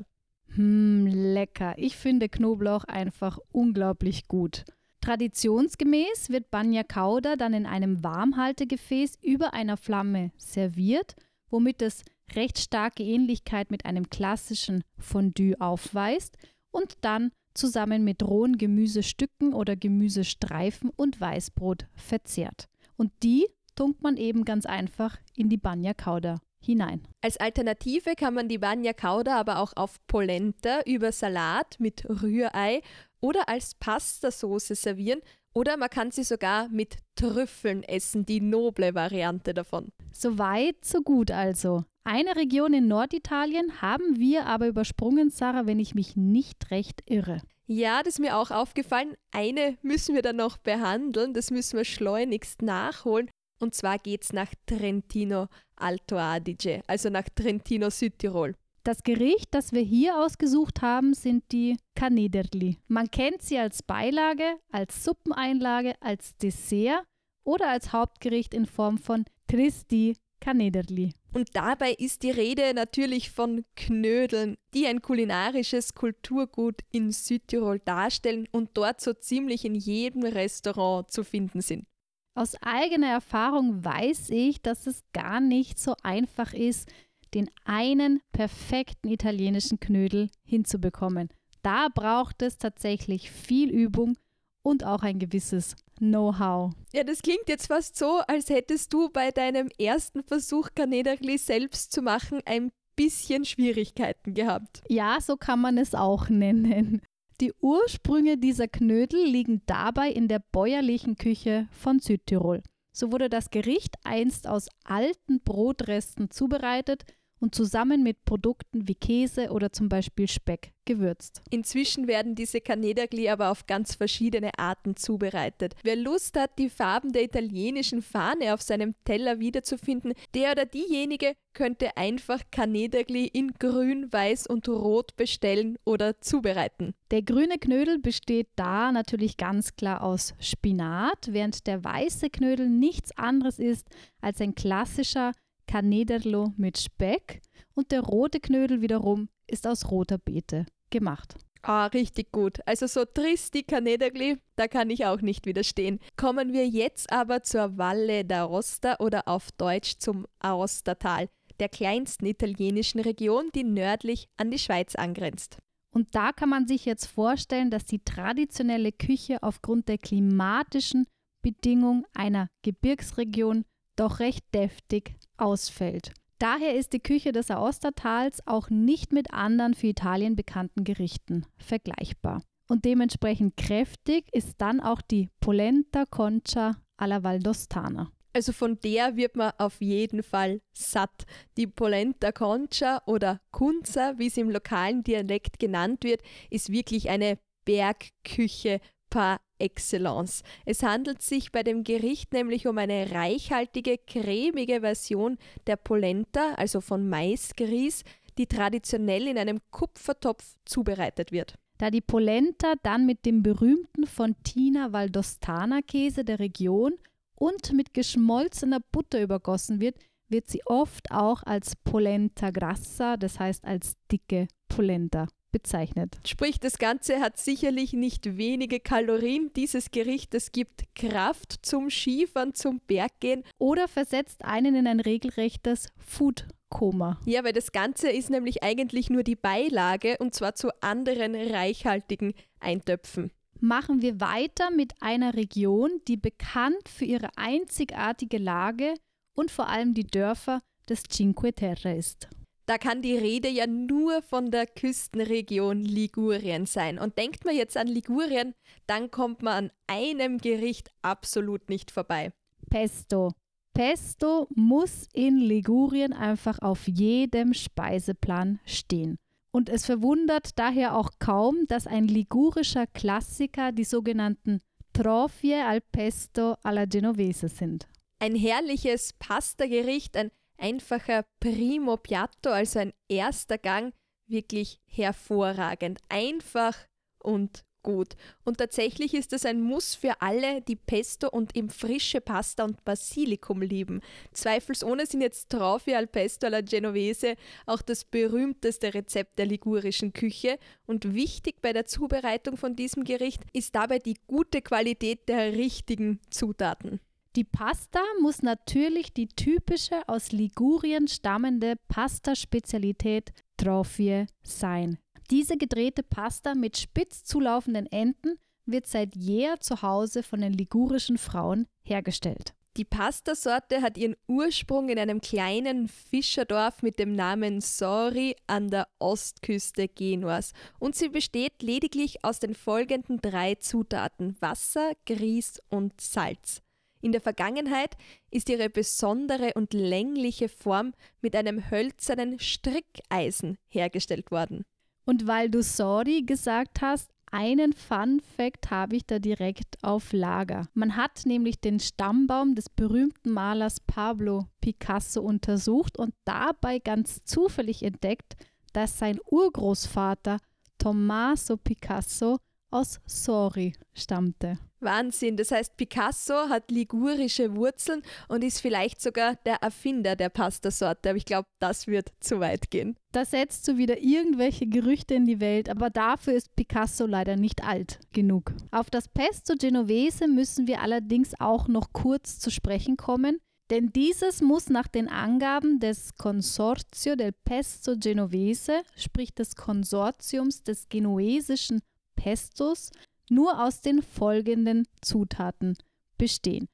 Hm, 0.55 1.07
lecker. 1.07 1.75
Ich 1.79 1.97
finde 1.97 2.29
Knoblauch 2.29 2.85
einfach 2.85 3.41
unglaublich 3.51 4.29
gut. 4.29 4.65
Traditionsgemäß 5.01 6.31
wird 6.31 6.51
Banya 6.51 6.83
Kauda 6.83 7.37
dann 7.37 7.55
in 7.55 7.67
einem 7.67 8.05
Warmhaltegefäß 8.05 9.19
über 9.23 9.55
einer 9.55 9.77
Flamme 9.77 10.31
serviert, 10.37 11.17
womit 11.49 11.83
es 11.83 12.05
recht 12.35 12.59
starke 12.59 13.03
Ähnlichkeit 13.03 13.71
mit 13.71 13.87
einem 13.87 14.11
klassischen 14.11 14.85
Fondue 14.99 15.61
aufweist 15.61 16.37
und 16.71 16.99
dann 17.01 17.33
zusammen 17.55 18.05
mit 18.05 18.23
rohen 18.23 18.59
Gemüsestücken 18.59 19.55
oder 19.55 19.75
Gemüsestreifen 19.75 20.91
und 20.95 21.21
Weißbrot 21.21 21.87
verzehrt. 21.95 22.69
Und 22.97 23.11
die 23.23 23.47
tunkt 23.75 24.03
man 24.03 24.17
eben 24.17 24.45
ganz 24.45 24.67
einfach 24.67 25.17
in 25.35 25.49
die 25.49 25.57
Banya 25.57 25.95
Kauda 25.95 26.41
hinein. 26.63 27.03
Als 27.23 27.39
Alternative 27.39 28.15
kann 28.15 28.35
man 28.35 28.49
die 28.49 28.59
Banya 28.59 28.93
Kauda 28.93 29.39
aber 29.39 29.59
auch 29.59 29.73
auf 29.77 29.97
Polenta 30.07 30.83
über 30.85 31.11
Salat 31.11 31.77
mit 31.81 32.05
Rührei 32.09 32.83
oder 33.21 33.49
als 33.49 33.75
Pastasauce 33.75 34.69
servieren 34.69 35.21
oder 35.53 35.77
man 35.77 35.91
kann 35.91 36.11
sie 36.11 36.23
sogar 36.23 36.69
mit 36.69 36.97
Trüffeln 37.17 37.83
essen, 37.83 38.25
die 38.25 38.41
noble 38.41 38.95
Variante 38.95 39.53
davon. 39.55 39.93
So 40.13 40.39
weit, 40.39 40.85
so 40.85 41.03
gut 41.03 41.31
also. 41.31 41.85
Eine 42.05 42.37
Region 42.37 42.73
in 42.73 42.89
Norditalien 42.89 43.83
haben 43.83 44.19
wir 44.19 44.47
aber 44.47 44.69
übersprungen, 44.69 45.31
Sarah, 45.31 45.67
wenn 45.67 45.79
ich 45.79 45.95
mich 45.95 46.17
nicht 46.17 46.71
recht 46.71 47.03
irre. 47.07 47.43
Ja, 47.67 48.03
das 48.03 48.15
ist 48.15 48.21
mir 48.21 48.37
auch 48.37 48.51
aufgefallen. 48.51 49.15
Eine 49.31 49.77
müssen 49.83 50.15
wir 50.15 50.23
dann 50.23 50.37
noch 50.37 50.57
behandeln, 50.57 51.35
das 51.35 51.51
müssen 51.51 51.77
wir 51.77 51.85
schleunigst 51.85 52.63
nachholen. 52.63 53.31
Und 53.61 53.75
zwar 53.75 53.99
geht 53.99 54.25
es 54.25 54.33
nach 54.33 54.53
Trentino 54.67 55.49
Alto 55.77 56.17
Adige, 56.17 56.83
also 56.87 57.11
nach 57.11 57.29
Trentino 57.35 57.91
Südtirol. 57.91 58.57
Das 58.83 59.03
Gericht, 59.03 59.49
das 59.53 59.73
wir 59.73 59.83
hier 59.83 60.19
ausgesucht 60.19 60.81
haben, 60.81 61.13
sind 61.13 61.45
die 61.53 61.77
Canederli. 61.95 62.79
Man 62.89 63.11
kennt 63.11 63.43
sie 63.43 63.59
als 63.59 63.83
Beilage, 63.83 64.59
als 64.73 65.05
Suppeneinlage, 65.05 65.95
als 66.01 66.37
Dessert 66.39 67.05
oder 67.45 67.69
als 67.69 67.93
Hauptgericht 67.93 68.55
in 68.55 68.65
Form 68.65 68.97
von 68.97 69.27
Tristi 69.49 70.17
Canederli. 70.41 71.13
Und 71.33 71.51
dabei 71.53 71.93
ist 71.93 72.23
die 72.23 72.31
Rede 72.31 72.73
natürlich 72.75 73.31
von 73.31 73.65
Knödeln, 73.77 74.57
die 74.75 74.87
ein 74.87 75.03
kulinarisches 75.03 75.95
Kulturgut 75.95 76.81
in 76.91 77.13
Südtirol 77.13 77.79
darstellen 77.81 78.49
und 78.51 78.71
dort 78.75 79.01
so 79.01 79.13
ziemlich 79.13 79.65
in 79.65 79.75
jedem 79.75 80.25
Restaurant 80.25 81.11
zu 81.11 81.23
finden 81.23 81.61
sind. 81.61 81.87
Aus 82.35 82.55
eigener 82.63 83.09
Erfahrung 83.09 83.85
weiß 83.85 84.31
ich, 84.31 84.63
dass 84.63 84.87
es 84.87 85.03
gar 85.13 85.41
nicht 85.41 85.79
so 85.79 85.95
einfach 86.03 86.55
ist, 86.55 86.91
den 87.35 87.51
einen 87.65 88.21
perfekten 88.33 89.09
italienischen 89.09 89.81
Knödel 89.81 90.31
hinzubekommen. 90.45 91.29
Da 91.63 91.89
braucht 91.95 92.43
es 92.43 92.59
tatsächlich 92.59 93.31
viel 93.31 93.71
Übung 93.71 94.17
und 94.63 94.85
auch 94.85 95.03
ein 95.03 95.19
gewisses 95.19 95.77
Know-how. 95.99 96.73
Ja, 96.93 97.05
das 97.05 97.23
klingt 97.23 97.49
jetzt 97.49 97.67
fast 97.67 97.97
so, 97.97 98.21
als 98.27 98.49
hättest 98.49 98.93
du 98.93 99.11
bei 99.11 99.31
deinem 99.31 99.69
ersten 99.79 100.23
Versuch, 100.23 100.71
Canederli 100.75 101.39
selbst 101.39 101.93
zu 101.93 102.03
machen, 102.03 102.41
ein 102.47 102.71
bisschen 102.97 103.45
Schwierigkeiten 103.45 104.35
gehabt. 104.35 104.83
Ja, 104.89 105.19
so 105.21 105.37
kann 105.37 105.61
man 105.61 105.79
es 105.79 105.95
auch 105.95 106.29
nennen. 106.29 107.03
Die 107.41 107.55
Ursprünge 107.61 108.37
dieser 108.37 108.69
Knödel 108.69 109.25
liegen 109.25 109.63
dabei 109.65 110.11
in 110.11 110.29
der 110.29 110.41
bäuerlichen 110.53 111.17
Küche 111.17 111.69
von 111.71 111.99
Südtirol. 111.99 112.63
So 112.93 113.13
wurde 113.13 113.31
das 113.31 113.51
Gericht 113.51 113.95
einst 114.05 114.47
aus 114.47 114.69
alten 114.85 115.41
Brotresten 115.41 116.31
zubereitet 116.31 117.05
und 117.41 117.55
zusammen 117.55 118.03
mit 118.03 118.25
Produkten 118.25 118.87
wie 118.87 118.95
Käse 118.95 119.51
oder 119.51 119.73
zum 119.73 119.89
Beispiel 119.89 120.29
Speck 120.29 120.73
gewürzt. 120.85 121.43
Inzwischen 121.51 122.07
werden 122.07 122.35
diese 122.35 122.61
Canedergli 122.61 123.29
aber 123.29 123.51
auf 123.51 123.67
ganz 123.67 123.95
verschiedene 123.95 124.51
Arten 124.59 124.97
zubereitet. 124.97 125.75
Wer 125.83 125.97
Lust 125.97 126.39
hat, 126.39 126.59
die 126.59 126.69
Farben 126.69 127.13
der 127.13 127.25
italienischen 127.25 128.03
Fahne 128.03 128.55
auf 128.55 128.63
seinem 128.63 128.95
Teller 129.05 129.39
wiederzufinden, 129.39 130.15
der 130.35 130.53
oder 130.53 130.67
diejenige 130.67 131.35
könnte 131.53 131.97
einfach 131.97 132.41
Canedergli 132.51 133.27
in 133.27 133.53
grün, 133.53 134.13
weiß 134.13 134.47
und 134.47 134.69
rot 134.69 135.17
bestellen 135.17 135.79
oder 135.85 136.21
zubereiten. 136.21 136.95
Der 137.11 137.23
grüne 137.23 137.59
Knödel 137.59 137.99
besteht 137.99 138.49
da 138.57 138.93
natürlich 138.93 139.37
ganz 139.37 139.77
klar 139.77 140.03
aus 140.03 140.35
Spinat, 140.41 141.29
während 141.31 141.67
der 141.67 141.83
weiße 141.85 142.31
Knödel 142.31 142.69
nichts 142.69 143.17
anderes 143.17 143.59
ist 143.59 143.89
als 144.21 144.41
ein 144.41 144.55
klassischer 144.55 145.33
Canederlo 145.71 146.53
mit 146.57 146.79
Speck 146.79 147.43
und 147.75 147.93
der 147.93 148.01
rote 148.01 148.41
Knödel 148.41 148.81
wiederum 148.81 149.29
ist 149.47 149.69
aus 149.69 149.89
roter 149.89 150.19
Beete 150.19 150.67
gemacht. 150.91 151.37
Ah, 151.63 151.87
richtig 151.87 152.33
gut. 152.33 152.59
Also 152.67 152.89
so 152.89 153.05
tristi 153.05 153.63
Canedergli, 153.63 154.39
da 154.57 154.67
kann 154.67 154.91
ich 154.91 155.07
auch 155.07 155.21
nicht 155.21 155.47
widerstehen. 155.47 156.01
Kommen 156.17 156.53
wir 156.53 156.67
jetzt 156.67 157.13
aber 157.13 157.45
zur 157.45 157.79
Valle 157.79 158.23
d'Aosta 158.23 158.99
oder 158.99 159.29
auf 159.29 159.53
Deutsch 159.53 159.99
zum 159.99 160.27
Aostatal, 160.41 161.29
der 161.61 161.69
kleinsten 161.69 162.27
italienischen 162.27 162.99
Region, 162.99 163.51
die 163.55 163.63
nördlich 163.63 164.27
an 164.39 164.51
die 164.51 164.59
Schweiz 164.59 164.97
angrenzt. 164.97 165.59
Und 165.95 166.17
da 166.17 166.33
kann 166.33 166.49
man 166.49 166.67
sich 166.67 166.85
jetzt 166.85 167.07
vorstellen, 167.07 167.71
dass 167.71 167.85
die 167.85 168.03
traditionelle 168.03 168.91
Küche 168.91 169.41
aufgrund 169.41 169.89
der 169.89 169.99
klimatischen 169.99 171.07
Bedingung 171.43 172.07
einer 172.13 172.49
Gebirgsregion 172.63 173.65
doch 173.95 174.19
recht 174.19 174.45
deftig 174.53 175.15
ausfällt. 175.41 176.13
Daher 176.39 176.75
ist 176.75 176.93
die 176.95 177.01
Küche 177.01 177.33
des 177.33 177.51
Aostatals 177.51 178.47
auch 178.47 178.71
nicht 178.71 179.13
mit 179.13 179.33
anderen 179.33 179.75
für 179.75 179.89
Italien 179.89 180.37
bekannten 180.37 180.85
Gerichten 180.85 181.45
vergleichbar. 181.59 182.43
Und 182.67 182.85
dementsprechend 182.85 183.57
kräftig 183.57 184.25
ist 184.33 184.55
dann 184.59 184.81
auch 184.81 185.03
die 185.03 185.29
Polenta 185.41 186.05
Concha 186.07 186.77
alla 186.97 187.23
Valdostana. 187.23 188.11
Also 188.33 188.53
von 188.53 188.79
der 188.79 189.17
wird 189.17 189.35
man 189.37 189.53
auf 189.59 189.81
jeden 189.81 190.23
Fall 190.23 190.61
satt. 190.73 191.25
Die 191.57 191.67
Polenta 191.67 192.31
Concha 192.31 193.03
oder 193.07 193.41
Kunza, 193.51 194.15
wie 194.19 194.31
sie 194.31 194.43
im 194.43 194.51
lokalen 194.51 195.03
Dialekt 195.03 195.59
genannt 195.59 196.05
wird, 196.05 196.23
ist 196.49 196.71
wirklich 196.71 197.11
eine 197.11 197.39
Bergküche 197.65 198.81
par 199.11 199.41
excellence. 199.61 200.43
Es 200.65 200.83
handelt 200.83 201.23
sich 201.23 201.53
bei 201.53 201.63
dem 201.63 201.85
Gericht 201.85 202.33
nämlich 202.33 202.67
um 202.67 202.79
eine 202.79 203.11
reichhaltige, 203.13 203.99
cremige 203.99 204.81
Version 204.81 205.39
der 205.67 205.77
Polenta, 205.77 206.55
also 206.57 206.81
von 206.81 207.09
Maisgrieß, 207.09 208.05
die 208.39 208.47
traditionell 208.47 209.27
in 209.27 209.39
einem 209.39 209.61
Kupfertopf 209.71 210.57
zubereitet 210.65 211.33
wird. 211.33 211.55
Da 211.79 211.91
die 211.91 212.01
Polenta 212.01 212.75
dann 212.83 213.07
mit 213.07 213.25
dem 213.25 213.43
berühmten 213.43 214.07
Fontina 214.07 214.93
Valdostana 214.93 215.81
Käse 215.83 216.25
der 216.25 216.39
Region 216.39 216.93
und 217.35 217.73
mit 217.73 217.95
geschmolzener 217.95 218.81
Butter 218.93 219.23
übergossen 219.23 219.81
wird, 219.81 219.97
wird 220.29 220.49
sie 220.49 220.61
oft 220.67 221.11
auch 221.11 221.43
als 221.43 221.77
Polenta 221.77 222.51
grassa, 222.51 223.17
das 223.17 223.41
heißt 223.41 223.65
als 223.65 223.95
dicke 224.11 224.47
Polenta 224.69 225.27
bezeichnet. 225.53 226.19
Sprich, 226.27 226.61
das 226.61 226.79
Ganze 226.79 227.21
hat 227.21 227.39
sicherlich 227.39 227.93
nicht 227.93 228.37
wenige 228.37 228.81
Kalorien. 228.81 229.51
Dieses 229.55 229.91
Gericht, 229.91 230.35
das 230.35 230.53
gibt 230.53 230.95
Kraft 230.95 231.59
zum 231.63 231.91
Skifahren, 231.91 232.55
zum 232.55 232.81
Berggehen. 232.87 233.45
Oder 233.59 233.89
versetzt 233.89 234.45
einen 234.45 234.75
in 234.75 234.87
ein 234.87 235.01
regelrechtes 235.01 235.89
Food-Koma. 235.99 237.21
Ja, 237.25 237.45
weil 237.45 237.53
das 237.53 237.73
Ganze 237.73 238.11
ist 238.11 238.31
nämlich 238.31 238.63
eigentlich 238.63 239.11
nur 239.11 239.23
die 239.23 239.37
Beilage 239.37 240.17
und 240.19 240.35
zwar 240.35 240.55
zu 240.55 240.71
anderen 240.83 241.35
reichhaltigen 241.35 242.35
Eintöpfen. 242.61 243.31
Machen 243.61 244.01
wir 244.01 244.21
weiter 244.21 244.71
mit 244.71 244.95
einer 245.01 245.35
Region, 245.35 245.91
die 246.09 246.17
bekannt 246.17 246.89
für 246.89 247.05
ihre 247.05 247.29
einzigartige 247.37 248.39
Lage 248.39 248.95
und 249.35 249.51
vor 249.51 249.69
allem 249.69 249.93
die 249.93 250.07
Dörfer 250.07 250.61
des 250.89 251.03
Cinque 251.05 251.53
Terre 251.53 251.95
ist. 251.95 252.29
Da 252.71 252.79
kann 252.79 253.03
die 253.03 253.17
Rede 253.17 253.49
ja 253.49 253.67
nur 253.67 254.23
von 254.23 254.53
der 254.53 254.65
Küstenregion 254.65 255.83
Ligurien 255.83 256.67
sein. 256.67 257.01
Und 257.01 257.19
denkt 257.19 257.45
man 257.45 257.57
jetzt 257.57 257.77
an 257.77 257.89
Ligurien, 257.89 258.55
dann 258.87 259.11
kommt 259.11 259.43
man 259.43 259.65
an 259.65 259.73
einem 259.89 260.39
Gericht 260.39 260.93
absolut 261.03 261.69
nicht 261.69 261.91
vorbei. 261.91 262.31
Pesto. 262.71 263.33
Pesto 263.75 264.47
muss 264.55 265.09
in 265.13 265.39
Ligurien 265.39 266.13
einfach 266.13 266.61
auf 266.61 266.87
jedem 266.87 267.55
Speiseplan 267.55 268.61
stehen. 268.65 269.19
Und 269.51 269.69
es 269.69 269.85
verwundert 269.85 270.57
daher 270.57 270.97
auch 270.97 271.11
kaum, 271.19 271.67
dass 271.67 271.89
ein 271.89 272.07
ligurischer 272.07 272.87
Klassiker 272.87 273.73
die 273.73 273.83
sogenannten 273.83 274.61
Trofie 274.93 275.55
al 275.55 275.81
Pesto 275.81 276.55
alla 276.63 276.85
Genovese 276.85 277.49
sind. 277.49 277.89
Ein 278.21 278.37
herrliches 278.37 279.15
Pastagericht, 279.15 280.17
ein 280.17 280.31
einfacher 280.61 281.25
Primo 281.41 281.97
Piatto, 281.97 282.51
also 282.51 282.79
ein 282.79 282.93
erster 283.09 283.59
Gang, 283.59 283.93
wirklich 284.27 284.81
hervorragend. 284.87 285.99
Einfach 286.09 286.77
und 287.19 287.65
gut. 287.83 288.17
Und 288.45 288.59
tatsächlich 288.59 289.15
ist 289.15 289.33
es 289.33 289.47
ein 289.47 289.61
Muss 289.61 289.95
für 289.95 290.21
alle, 290.21 290.61
die 290.63 290.77
Pesto 290.77 291.29
und 291.29 291.57
eben 291.57 291.71
frische 291.71 292.21
Pasta 292.21 292.65
und 292.65 292.85
Basilikum 292.85 293.63
lieben. 293.63 294.01
Zweifelsohne 294.33 295.07
sind 295.07 295.23
jetzt 295.23 295.51
Traufi 295.51 295.95
al 295.95 296.07
Pesto 296.07 296.47
alla 296.47 296.61
Genovese 296.61 297.35
auch 297.67 297.83
das 297.83 298.05
berühmteste 298.05 298.95
Rezept 298.95 299.39
der 299.39 299.47
ligurischen 299.47 300.13
Küche. 300.13 300.59
Und 300.87 301.15
wichtig 301.15 301.63
bei 301.63 301.73
der 301.73 301.87
Zubereitung 301.87 302.57
von 302.57 302.77
diesem 302.77 303.05
Gericht 303.05 303.43
ist 303.53 303.75
dabei 303.75 303.99
die 303.99 304.17
gute 304.27 304.63
Qualität 304.63 305.29
der 305.29 305.53
richtigen 305.53 306.21
Zutaten. 306.31 307.01
Die 307.37 307.45
Pasta 307.45 308.01
muss 308.21 308.43
natürlich 308.43 309.13
die 309.13 309.29
typische 309.29 310.09
aus 310.09 310.33
Ligurien 310.33 311.07
stammende 311.07 311.77
Pasta-Spezialität 311.87 313.33
Trofie 313.57 314.27
sein. 314.43 314.99
Diese 315.31 315.57
gedrehte 315.57 316.03
Pasta 316.03 316.57
mit 316.57 316.77
spitz 316.77 317.23
zulaufenden 317.23 317.87
Enden 317.87 318.35
wird 318.67 318.87
seit 318.87 319.15
jeher 319.15 319.61
zu 319.61 319.81
Hause 319.81 320.25
von 320.25 320.41
den 320.41 320.55
ligurischen 320.55 321.19
Frauen 321.19 321.69
hergestellt. 321.85 322.55
Die 322.77 322.85
Pastasorte 322.85 323.81
hat 323.81 323.97
ihren 323.97 324.17
Ursprung 324.27 324.89
in 324.89 324.99
einem 324.99 325.21
kleinen 325.21 325.87
Fischerdorf 325.87 326.83
mit 326.83 326.99
dem 326.99 327.15
Namen 327.15 327.61
Sori 327.61 328.35
an 328.49 328.71
der 328.71 328.89
Ostküste 328.99 329.87
Genuas 329.87 330.53
und 330.81 330.97
sie 330.97 331.09
besteht 331.09 331.63
lediglich 331.63 332.25
aus 332.25 332.41
den 332.41 332.55
folgenden 332.57 333.21
drei 333.21 333.55
Zutaten 333.55 334.37
Wasser, 334.41 334.93
Grieß 335.07 335.61
und 335.69 336.01
Salz. 336.01 336.63
In 337.01 337.13
der 337.13 337.21
Vergangenheit 337.21 337.97
ist 338.31 338.49
ihre 338.49 338.69
besondere 338.69 339.53
und 339.55 339.73
längliche 339.73 340.49
Form 340.49 340.93
mit 341.23 341.35
einem 341.35 341.71
hölzernen 341.71 342.39
Strickeisen 342.39 343.57
hergestellt 343.69 344.31
worden. 344.31 344.65
Und 345.07 345.27
weil 345.27 345.51
du 345.51 345.63
sorry 345.63 346.23
gesagt 346.23 346.83
hast, 346.83 347.11
einen 347.33 347.73
Fun 347.73 348.21
Fact 348.37 348.71
habe 348.71 348.97
ich 348.97 349.07
da 349.07 349.19
direkt 349.19 349.83
auf 349.83 350.13
Lager. 350.13 350.69
Man 350.75 350.97
hat 350.97 351.23
nämlich 351.27 351.61
den 351.61 351.79
Stammbaum 351.79 352.55
des 352.55 352.69
berühmten 352.69 353.31
Malers 353.31 353.79
Pablo 353.81 354.47
Picasso 354.61 355.23
untersucht 355.23 355.97
und 355.97 356.13
dabei 356.25 356.81
ganz 356.81 357.25
zufällig 357.25 357.83
entdeckt, 357.85 358.37
dass 358.73 358.99
sein 358.99 359.19
Urgroßvater 359.31 360.39
Tommaso 360.79 361.57
Picasso 361.57 362.39
aus 362.71 363.01
Sori 363.07 363.75
stammte. 363.95 364.59
Wahnsinn, 364.81 365.37
das 365.37 365.51
heißt, 365.51 365.77
Picasso 365.77 366.49
hat 366.49 366.71
ligurische 366.71 367.55
Wurzeln 367.55 368.03
und 368.29 368.45
ist 368.45 368.61
vielleicht 368.61 369.01
sogar 369.01 369.37
der 369.45 369.57
Erfinder 369.57 370.17
der 370.17 370.29
Pastasorte, 370.29 371.11
aber 371.11 371.17
ich 371.17 371.25
glaube, 371.25 371.47
das 371.61 371.87
wird 371.87 372.13
zu 372.21 372.41
weit 372.41 372.71
gehen. 372.71 372.97
Da 373.13 373.25
setzt 373.25 373.67
du 373.67 373.77
wieder 373.77 373.99
irgendwelche 373.99 374.67
Gerüchte 374.67 375.15
in 375.15 375.27
die 375.27 375.41
Welt, 375.41 375.69
aber 375.69 375.91
dafür 375.91 376.35
ist 376.35 376.55
Picasso 376.55 377.07
leider 377.07 377.37
nicht 377.37 377.65
alt 377.65 377.99
genug. 378.13 378.53
Auf 378.71 378.91
das 378.91 379.09
Pesto 379.09 379.55
Genovese 379.59 380.29
müssen 380.29 380.67
wir 380.67 380.81
allerdings 380.81 381.39
auch 381.41 381.69
noch 381.69 381.93
kurz 381.93 382.39
zu 382.39 382.51
sprechen 382.51 382.97
kommen, 382.97 383.39
denn 383.71 383.93
dieses 383.93 384.43
muss 384.43 384.69
nach 384.69 384.89
den 384.89 385.09
Angaben 385.09 385.79
des 385.79 386.17
Consorzio 386.17 387.15
del 387.15 387.33
Pesto 387.45 387.95
Genovese, 387.97 388.83
sprich 388.97 389.33
des 389.33 389.55
Konsortiums 389.55 390.65
des 390.65 390.89
genuesischen 390.89 391.81
Pestos 392.17 392.91
nur 393.31 393.65
aus 393.65 393.81
den 393.81 394.03
folgenden 394.03 394.87
Zutaten 395.01 395.79
bestehen. 396.19 396.69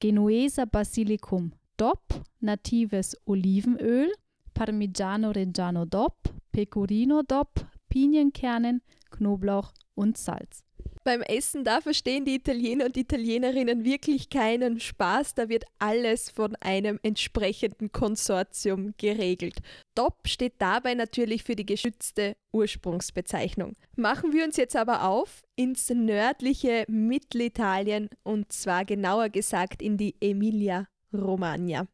Genueser 0.00 0.66
Basilicum 0.66 1.52
DOP, 1.76 2.24
natives 2.40 3.16
Olivenöl, 3.26 4.12
Parmigiano 4.54 5.30
Reggiano 5.30 5.84
DOP, 5.84 6.16
Pecorino 6.50 7.22
DOP, 7.22 7.66
Pinienkernen, 7.88 8.82
Knoblauch 9.10 9.72
und 9.94 10.18
Salz. 10.18 10.64
Beim 11.08 11.22
Essen, 11.22 11.64
da 11.64 11.80
verstehen 11.80 12.26
die 12.26 12.34
Italiener 12.34 12.84
und 12.84 12.98
Italienerinnen 12.98 13.82
wirklich 13.82 14.28
keinen 14.28 14.78
Spaß. 14.78 15.34
Da 15.36 15.48
wird 15.48 15.64
alles 15.78 16.28
von 16.28 16.54
einem 16.56 17.00
entsprechenden 17.02 17.92
Konsortium 17.92 18.92
geregelt. 18.98 19.60
DOP 19.94 20.28
steht 20.28 20.56
dabei 20.58 20.92
natürlich 20.92 21.44
für 21.44 21.56
die 21.56 21.64
geschützte 21.64 22.36
Ursprungsbezeichnung. 22.52 23.72
Machen 23.96 24.34
wir 24.34 24.44
uns 24.44 24.58
jetzt 24.58 24.76
aber 24.76 25.08
auf 25.08 25.40
ins 25.56 25.88
nördliche 25.88 26.84
Mittelitalien 26.88 28.10
und 28.22 28.52
zwar 28.52 28.84
genauer 28.84 29.30
gesagt 29.30 29.80
in 29.80 29.96
die 29.96 30.14
Emilia-Romagna. 30.20 31.86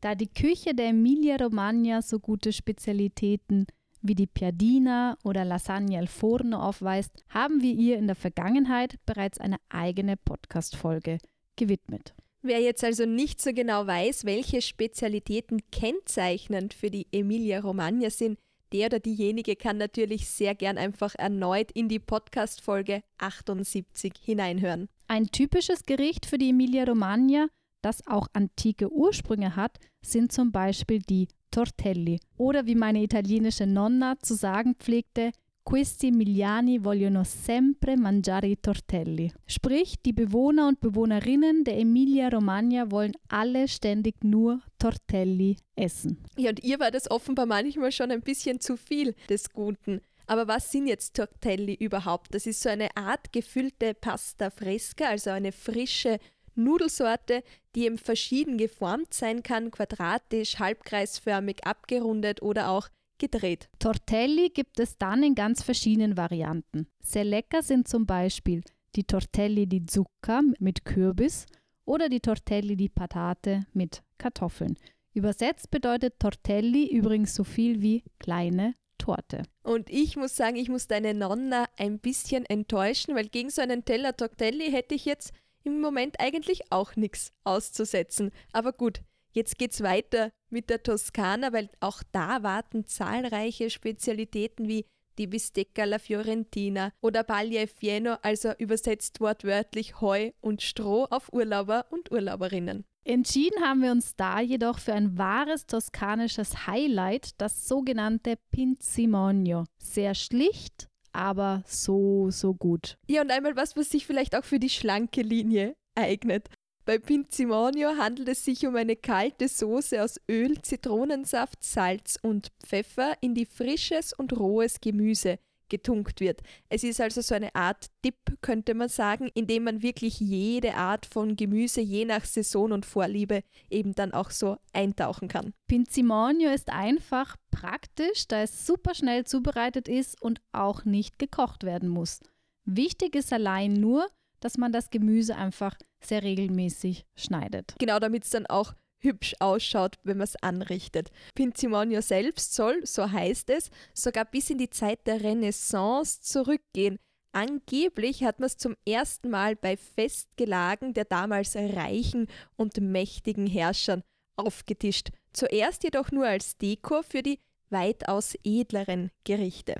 Da 0.00 0.14
die 0.14 0.32
Küche 0.32 0.76
der 0.76 0.90
Emilia-Romagna 0.90 2.02
so 2.02 2.20
gute 2.20 2.52
Spezialitäten 2.52 3.66
wie 4.04 4.14
die 4.14 4.26
Piadina 4.26 5.16
oder 5.24 5.44
Lasagne 5.44 5.98
al 5.98 6.06
Forno 6.06 6.60
aufweist, 6.60 7.24
haben 7.30 7.62
wir 7.62 7.72
ihr 7.72 7.96
in 7.96 8.06
der 8.06 8.16
Vergangenheit 8.16 8.98
bereits 9.06 9.38
eine 9.38 9.56
eigene 9.70 10.16
Podcast-Folge 10.18 11.18
gewidmet. 11.56 12.14
Wer 12.42 12.60
jetzt 12.60 12.84
also 12.84 13.06
nicht 13.06 13.40
so 13.40 13.54
genau 13.54 13.86
weiß, 13.86 14.26
welche 14.26 14.60
Spezialitäten 14.60 15.62
kennzeichnend 15.72 16.74
für 16.74 16.90
die 16.90 17.06
Emilia-Romagna 17.10 18.10
sind, 18.10 18.38
der 18.74 18.86
oder 18.86 19.00
diejenige 19.00 19.56
kann 19.56 19.78
natürlich 19.78 20.28
sehr 20.28 20.54
gern 20.54 20.76
einfach 20.76 21.14
erneut 21.14 21.72
in 21.72 21.88
die 21.88 22.00
Podcast-Folge 22.00 23.02
78 23.16 24.12
hineinhören. 24.22 24.88
Ein 25.08 25.28
typisches 25.28 25.86
Gericht 25.86 26.26
für 26.26 26.36
die 26.36 26.50
Emilia-Romagna, 26.50 27.48
das 27.80 28.06
auch 28.06 28.28
antike 28.34 28.92
Ursprünge 28.92 29.56
hat, 29.56 29.78
sind 30.04 30.30
zum 30.30 30.52
Beispiel 30.52 30.98
die 30.98 31.28
Tortelli. 31.54 32.18
Oder 32.36 32.66
wie 32.66 32.74
meine 32.74 33.00
italienische 33.00 33.64
Nonna 33.64 34.16
zu 34.20 34.34
sagen 34.34 34.74
pflegte, 34.74 35.30
Questi 35.62 36.08
Emiliani 36.08 36.78
vogliono 36.78 37.24
sempre 37.24 37.96
mangiare 37.96 38.48
i 38.48 38.60
tortelli. 38.60 39.32
Sprich, 39.46 39.94
die 40.04 40.12
Bewohner 40.12 40.68
und 40.68 40.80
Bewohnerinnen 40.80 41.64
der 41.64 41.78
Emilia-Romagna 41.78 42.90
wollen 42.90 43.14
alle 43.28 43.66
ständig 43.66 44.22
nur 44.22 44.60
Tortelli 44.78 45.56
essen. 45.74 46.18
Ja, 46.36 46.50
und 46.50 46.62
ihr 46.62 46.78
war 46.80 46.90
das 46.90 47.10
offenbar 47.10 47.46
manchmal 47.46 47.92
schon 47.92 48.10
ein 48.10 48.20
bisschen 48.20 48.60
zu 48.60 48.76
viel 48.76 49.14
des 49.30 49.50
Guten. 49.54 50.02
Aber 50.26 50.48
was 50.48 50.70
sind 50.70 50.86
jetzt 50.86 51.16
Tortelli 51.16 51.74
überhaupt? 51.74 52.34
Das 52.34 52.46
ist 52.46 52.60
so 52.60 52.68
eine 52.68 52.94
Art 52.94 53.32
gefüllte 53.32 53.94
Pasta 53.94 54.50
fresca, 54.50 55.06
also 55.06 55.30
eine 55.30 55.52
frische 55.52 56.18
Nudelsorte, 56.54 57.42
die 57.74 57.84
eben 57.84 57.98
verschieden 57.98 58.58
geformt 58.58 59.12
sein 59.12 59.42
kann, 59.42 59.70
quadratisch, 59.70 60.58
halbkreisförmig, 60.58 61.66
abgerundet 61.66 62.42
oder 62.42 62.70
auch 62.70 62.88
gedreht. 63.18 63.68
Tortelli 63.78 64.50
gibt 64.50 64.80
es 64.80 64.98
dann 64.98 65.22
in 65.22 65.34
ganz 65.34 65.62
verschiedenen 65.62 66.16
Varianten. 66.16 66.86
Sehr 67.00 67.24
lecker 67.24 67.62
sind 67.62 67.88
zum 67.88 68.06
Beispiel 68.06 68.62
die 68.96 69.04
Tortelli 69.04 69.66
di 69.66 69.84
Zucca 69.86 70.42
mit 70.58 70.84
Kürbis 70.84 71.46
oder 71.84 72.08
die 72.08 72.20
Tortelli 72.20 72.76
di 72.76 72.88
Patate 72.88 73.66
mit 73.72 74.02
Kartoffeln. 74.18 74.76
Übersetzt 75.12 75.70
bedeutet 75.70 76.18
Tortelli 76.18 76.88
übrigens 76.88 77.34
so 77.34 77.44
viel 77.44 77.82
wie 77.82 78.02
kleine 78.18 78.74
Torte. 78.98 79.42
Und 79.62 79.90
ich 79.90 80.16
muss 80.16 80.34
sagen, 80.36 80.56
ich 80.56 80.68
muss 80.68 80.86
deine 80.86 81.14
Nonna 81.14 81.66
ein 81.76 81.98
bisschen 81.98 82.44
enttäuschen, 82.46 83.14
weil 83.14 83.28
gegen 83.28 83.50
so 83.50 83.62
einen 83.62 83.84
Teller 83.84 84.16
Tortelli 84.16 84.70
hätte 84.70 84.94
ich 84.94 85.04
jetzt 85.04 85.32
im 85.64 85.80
Moment 85.80 86.20
eigentlich 86.20 86.70
auch 86.70 86.96
nichts 86.96 87.32
auszusetzen. 87.44 88.30
Aber 88.52 88.72
gut, 88.72 89.02
jetzt 89.32 89.58
geht's 89.58 89.82
weiter 89.82 90.30
mit 90.50 90.70
der 90.70 90.82
Toskana, 90.82 91.52
weil 91.52 91.70
auch 91.80 92.02
da 92.12 92.42
warten 92.42 92.86
zahlreiche 92.86 93.70
Spezialitäten 93.70 94.68
wie 94.68 94.86
die 95.18 95.26
Bistecca 95.26 95.82
alla 95.82 95.98
Fiorentina 95.98 96.90
oder 97.00 97.22
Paglia 97.22 97.66
Fieno, 97.66 98.16
also 98.22 98.52
übersetzt 98.58 99.20
wortwörtlich 99.20 100.00
Heu 100.00 100.30
und 100.40 100.62
Stroh 100.62 101.06
auf 101.10 101.32
Urlauber 101.32 101.86
und 101.90 102.10
Urlauberinnen. 102.10 102.84
Entschieden 103.06 103.62
haben 103.62 103.82
wir 103.82 103.92
uns 103.92 104.16
da 104.16 104.40
jedoch 104.40 104.78
für 104.78 104.94
ein 104.94 105.18
wahres 105.18 105.66
toskanisches 105.66 106.66
Highlight, 106.66 107.40
das 107.40 107.68
sogenannte 107.68 108.36
Pinzimonio. 108.50 109.64
Sehr 109.78 110.14
schlicht, 110.14 110.88
aber 111.14 111.62
so, 111.66 112.30
so 112.30 112.54
gut. 112.54 112.98
Ja, 113.06 113.22
und 113.22 113.30
einmal 113.30 113.56
was, 113.56 113.76
was 113.76 113.90
sich 113.90 114.06
vielleicht 114.06 114.36
auch 114.36 114.44
für 114.44 114.58
die 114.58 114.70
schlanke 114.70 115.22
Linie 115.22 115.74
eignet. 115.94 116.48
Bei 116.84 116.98
Pinzimonio 116.98 117.96
handelt 117.96 118.28
es 118.28 118.44
sich 118.44 118.66
um 118.66 118.76
eine 118.76 118.96
kalte 118.96 119.48
Soße 119.48 120.02
aus 120.02 120.20
Öl, 120.30 120.60
Zitronensaft, 120.60 121.64
Salz 121.64 122.18
und 122.20 122.52
Pfeffer, 122.62 123.14
in 123.22 123.34
die 123.34 123.46
frisches 123.46 124.12
und 124.12 124.38
rohes 124.38 124.80
Gemüse 124.80 125.38
getunkt 125.68 126.20
wird. 126.20 126.40
Es 126.68 126.84
ist 126.84 127.00
also 127.00 127.20
so 127.20 127.34
eine 127.34 127.54
Art 127.54 127.86
Dip, 128.04 128.16
könnte 128.40 128.74
man 128.74 128.88
sagen, 128.88 129.30
in 129.34 129.46
dem 129.46 129.64
man 129.64 129.82
wirklich 129.82 130.20
jede 130.20 130.74
Art 130.74 131.06
von 131.06 131.36
Gemüse 131.36 131.80
je 131.80 132.04
nach 132.04 132.24
Saison 132.24 132.72
und 132.72 132.86
Vorliebe 132.86 133.42
eben 133.70 133.94
dann 133.94 134.12
auch 134.12 134.30
so 134.30 134.56
eintauchen 134.72 135.28
kann. 135.28 135.54
Pinzimonio 135.66 136.50
ist 136.50 136.70
einfach 136.70 137.36
praktisch, 137.50 138.28
da 138.28 138.42
es 138.42 138.66
super 138.66 138.94
schnell 138.94 139.24
zubereitet 139.24 139.88
ist 139.88 140.20
und 140.20 140.40
auch 140.52 140.84
nicht 140.84 141.18
gekocht 141.18 141.64
werden 141.64 141.88
muss. 141.88 142.20
Wichtig 142.64 143.14
ist 143.14 143.32
allein 143.32 143.74
nur, 143.74 144.06
dass 144.40 144.58
man 144.58 144.72
das 144.72 144.90
Gemüse 144.90 145.36
einfach 145.36 145.76
sehr 146.00 146.22
regelmäßig 146.22 147.06
schneidet. 147.14 147.74
Genau, 147.78 147.98
damit 147.98 148.24
es 148.24 148.30
dann 148.30 148.46
auch 148.46 148.74
hübsch 149.04 149.34
ausschaut, 149.38 149.96
wenn 150.02 150.18
man 150.18 150.24
es 150.24 150.36
anrichtet. 150.36 151.10
Pinzimonio 151.34 152.00
selbst 152.00 152.54
soll, 152.54 152.84
so 152.84 153.10
heißt 153.10 153.50
es, 153.50 153.70
sogar 153.92 154.24
bis 154.24 154.50
in 154.50 154.58
die 154.58 154.70
Zeit 154.70 155.06
der 155.06 155.22
Renaissance 155.22 156.20
zurückgehen. 156.22 156.98
Angeblich 157.32 158.24
hat 158.24 158.38
man 158.38 158.46
es 158.46 158.56
zum 158.56 158.76
ersten 158.86 159.28
Mal 159.30 159.56
bei 159.56 159.76
Festgelagen 159.76 160.94
der 160.94 161.04
damals 161.04 161.56
reichen 161.56 162.28
und 162.56 162.80
mächtigen 162.80 163.46
Herrschern 163.46 164.02
aufgetischt. 164.36 165.10
Zuerst 165.32 165.82
jedoch 165.82 166.12
nur 166.12 166.26
als 166.26 166.58
Deko 166.58 167.02
für 167.02 167.22
die 167.22 167.40
weitaus 167.70 168.34
edleren 168.44 169.10
Gerichte. 169.24 169.74